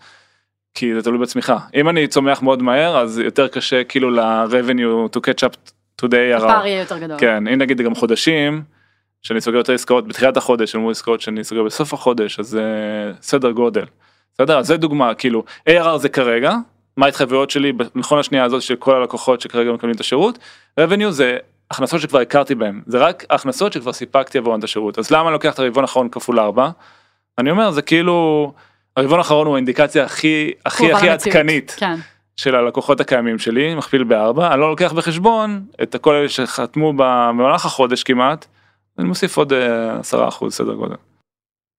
כי 0.73 0.93
זה 0.93 1.01
תלוי 1.01 1.17
בצמיחה 1.17 1.57
אם 1.75 1.89
אני 1.89 2.07
צומח 2.07 2.41
מאוד 2.41 2.63
מהר 2.63 2.97
אז 2.97 3.19
יותר 3.19 3.47
קשה 3.47 3.83
כאילו 3.83 4.09
ל-revenue 4.11 5.17
to 5.17 5.19
catch 5.19 5.49
up 5.49 5.55
to 6.01 6.05
the 6.05 6.39
ARR. 6.39 6.43
הפער 6.43 6.65
יהיה 6.65 6.79
יותר 6.79 6.97
גדול. 6.97 7.17
כן 7.19 7.47
אם 7.47 7.57
נגיד 7.57 7.81
גם 7.81 7.95
חודשים 7.95 8.63
שאני 9.21 9.41
סוגר 9.41 9.57
יותר 9.57 9.73
עסקאות 9.73 10.07
בתחילת 10.07 10.37
החודש 10.37 10.75
אל 10.75 10.79
מול 10.79 10.91
עסקאות 10.91 11.21
שאני 11.21 11.43
סוגר 11.43 11.63
בסוף 11.63 11.93
החודש 11.93 12.39
אז 12.39 12.47
זה 12.47 12.63
סדר 13.21 13.51
גודל. 13.51 13.85
בסדר 14.33 14.57
אז 14.59 14.67
זה 14.67 14.77
דוגמה 14.77 15.13
כאילו 15.13 15.43
ARR 15.69 15.97
זה 15.97 16.09
כרגע 16.09 16.53
מה 16.97 17.05
ההתחייבויות 17.05 17.49
שלי 17.49 17.73
נכון 17.95 18.19
השנייה 18.19 18.43
הזאת 18.43 18.61
של 18.61 18.75
כל 18.75 18.95
הלקוחות 18.95 19.41
שכרגע 19.41 19.71
מקבלים 19.71 19.95
את 19.95 19.99
השירות 19.99 20.39
revenue 20.79 21.09
זה 21.09 21.37
הכנסות 21.71 22.01
שכבר 22.01 22.19
הכרתי 22.19 22.55
בהם 22.55 22.81
זה 22.85 22.97
רק 22.97 23.25
הכנסות 23.29 23.73
שכבר 23.73 23.93
סיפקתי 23.93 24.37
עבורן 24.37 24.59
את 24.59 24.63
השירות 24.63 24.99
אז 24.99 25.11
למה 25.11 25.23
אני 25.23 25.33
לוקח 25.33 25.53
את 25.53 25.59
הרבעון 25.59 25.83
האחרון 25.83 26.09
כפול 26.09 26.39
4 26.39 26.69
אני 27.37 27.51
אומר 27.51 27.71
זה 27.71 27.81
כאילו 27.81 28.53
הרבעון 28.97 29.19
האחרון 29.19 29.47
הוא 29.47 29.55
האינדיקציה 29.55 30.05
הכי 30.05 30.51
הכי 30.65 30.93
הכי. 30.93 31.09
עדכנית 31.09 31.75
כן. 31.77 31.95
של 32.37 32.55
הלקוחות 32.55 32.99
הקיימים 32.99 33.39
שלי 33.39 33.75
מכפיל 33.75 34.03
בארבע 34.03 34.53
אני 34.53 34.59
לא 34.59 34.69
לוקח 34.69 34.93
בחשבון 34.93 35.65
את 35.83 35.95
כל 36.01 36.15
אלה 36.15 36.29
שחתמו 36.29 36.93
במהלך 36.95 37.65
החודש 37.65 38.03
כמעט 38.03 38.45
אני 38.99 39.07
מוסיף 39.07 39.37
עוד 39.37 39.53
אה, 39.53 39.99
עשרה 39.99 40.27
אחוז 40.27 40.53
סדר 40.53 40.73
גודל. 40.73 40.95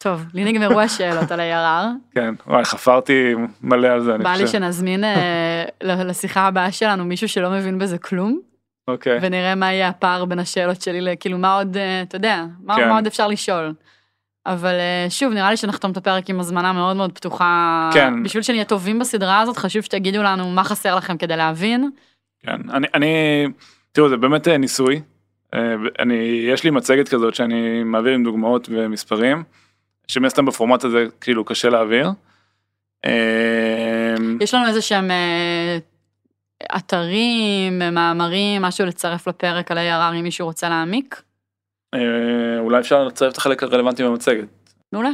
טוב, 0.06 0.24
לי 0.34 0.44
נגמרו 0.44 0.80
השאלות 0.80 1.30
על 1.30 1.40
ARR. 1.40 2.14
כן 2.14 2.34
וואי 2.46 2.64
חפרתי 2.64 3.34
מלא 3.62 3.88
על 3.88 4.00
זה 4.00 4.14
אני 4.14 4.24
בא 4.24 4.30
לי 4.30 4.46
חושב. 4.46 4.58
שנזמין 4.58 5.04
אה, 5.04 5.64
לשיחה 5.82 6.46
הבאה 6.46 6.72
שלנו 6.72 7.04
מישהו 7.04 7.28
שלא 7.28 7.50
מבין 7.50 7.78
בזה 7.78 7.98
כלום, 7.98 8.40
אוקיי. 8.88 9.18
ונראה 9.22 9.54
מה 9.54 9.72
יהיה 9.72 9.88
הפער 9.88 10.24
בין 10.24 10.38
השאלות 10.38 10.82
שלי, 10.82 11.16
כאילו 11.20 11.38
מה 11.38 11.56
עוד, 11.58 11.76
אה, 11.76 12.02
אתה 12.02 12.16
יודע, 12.16 12.44
מה 12.64 12.76
כן. 12.76 12.88
מה 12.88 12.94
עוד 12.94 13.06
אפשר 13.06 13.28
לשאול. 13.28 13.72
אבל 14.46 14.74
אה, 14.74 15.06
שוב, 15.08 15.32
נראה 15.32 15.50
לי 15.50 15.56
שנחתום 15.56 15.90
את 15.90 15.96
הפרק 15.96 16.30
עם 16.30 16.40
הזמנה 16.40 16.72
מאוד 16.72 16.96
מאוד 16.96 17.12
פתוחה. 17.12 17.90
כן. 17.92 18.22
בשביל 18.22 18.42
שנהיה 18.42 18.64
טובים 18.64 18.98
בסדרה 18.98 19.40
הזאת, 19.40 19.56
חשוב 19.56 19.82
שתגידו 19.82 20.22
לנו 20.22 20.50
מה 20.50 20.64
חסר 20.64 20.96
לכם 20.96 21.16
כדי 21.16 21.36
להבין. 21.36 21.90
כן, 22.42 22.70
אני, 22.70 22.86
אני, 22.94 23.46
תראו 23.92 24.08
זה 24.08 24.16
באמת 24.16 24.48
ניסוי, 24.48 25.00
אני, 25.98 26.14
יש 26.48 26.64
לי 26.64 26.70
מצגת 26.70 27.08
כזאת 27.08 27.34
שאני 27.34 27.84
מעביר 27.84 28.12
עם 28.12 28.24
דוגמאות 28.24 28.68
ומספרים, 28.70 29.42
שמן 30.08 30.24
הסתם 30.24 30.46
בפורמט 30.46 30.84
הזה 30.84 31.04
כאילו 31.20 31.44
קשה 31.44 31.68
להעביר. 31.68 32.10
אה, 33.04 34.14
יש 34.40 34.54
לנו 34.54 34.66
איזה 34.68 34.82
שהם 34.82 35.10
אה, 35.10 35.78
אתרים, 36.76 37.78
מאמרים, 37.92 38.62
משהו 38.62 38.86
לצרף 38.86 39.28
לפרק 39.28 39.70
על 39.70 39.78
ARR 39.78 40.14
אם 40.14 40.22
מישהו 40.22 40.46
רוצה 40.46 40.68
להעמיק. 40.68 41.22
אה, 41.94 42.58
אולי 42.58 42.80
אפשר 42.80 43.04
לצרף 43.04 43.32
את 43.32 43.38
החלק 43.38 43.62
הרלוונטי 43.62 44.04
במצגת. 44.04 44.48
מעולה. 44.92 45.10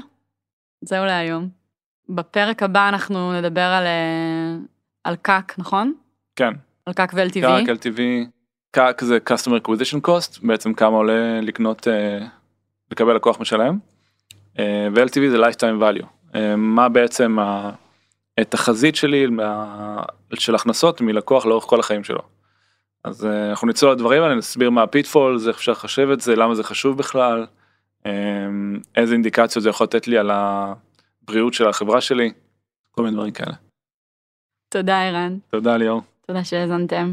זהו 0.85 1.05
להיום. 1.05 1.49
בפרק 2.09 2.63
הבא 2.63 2.89
אנחנו 2.89 3.33
נדבר 3.33 3.61
על, 3.61 3.85
אה, 3.87 4.57
על 5.05 5.17
CAC, 5.17 5.55
נכון? 5.59 5.95
כן, 6.37 6.53
על 6.87 6.95
CAC 6.95 7.13
ו-LTV. 7.15 7.41
CAC, 7.41 7.69
LTV, 7.69 8.01
CAC 8.71 9.05
זה 9.05 9.19
customer 9.29 9.67
acquisition 9.67 10.09
cost, 10.09 10.47
בעצם 10.47 10.75
כמה 10.75 10.97
עולה 10.97 11.41
לקנות, 11.41 11.87
לקבל 12.91 13.17
לקוח 13.17 13.41
משלם, 13.41 13.79
ו-LTV 14.59 15.31
זה 15.31 15.37
lifetime 15.39 15.83
value, 15.83 16.07
אה, 16.35 16.57
מה 16.57 16.89
בעצם 16.89 17.37
התחזית 18.39 18.97
שלי 18.97 19.27
של 20.35 20.55
הכנסות 20.55 21.01
מלקוח 21.01 21.47
לאורך 21.47 21.65
כל 21.65 21.81
החיים 21.81 22.05
שלו. 22.05 22.23
אז 23.05 23.27
אה, 23.27 23.51
אנחנו 23.51 23.69
נצלול 23.69 23.93
לדברים 23.93 24.23
האלה, 24.23 24.35
נסביר 24.35 24.71
מה 24.71 24.83
ה 24.83 24.88
pitfalls, 24.88 25.39
איך 25.49 25.57
אפשר 25.57 25.73
לחשב 25.73 26.09
את 26.13 26.21
זה, 26.21 26.37
למה 26.37 26.55
זה 26.55 26.65
חשוב 26.65 26.99
בכלל, 26.99 27.47
אה, 28.07 28.13
איזה 28.97 29.15
אינדיקציות 29.15 29.63
זה 29.63 29.69
יכול 29.69 29.85
לתת 29.85 30.07
לי 30.07 30.19
על 30.19 30.31
הבריאות 30.31 31.55
של 31.55 31.69
החברה 31.69 32.01
שלי, 32.01 32.33
כל 32.91 33.03
מיני 33.03 33.15
דברים 33.15 33.33
כאלה. 33.33 33.55
תודה, 34.69 35.03
ערן. 35.03 35.37
תודה 35.51 35.77
ליאור. 35.77 36.03
תודה 36.27 36.45
שהאזנתם. 36.45 37.13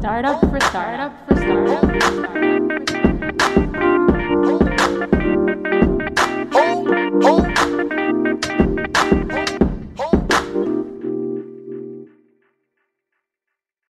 startup 0.00 0.40
for 0.40 0.60
startup 0.70 1.12
for 1.28 1.36
startup. 1.36 1.80
oh, 4.32 4.60
oh. 6.54 7.20
oh. 7.24 7.49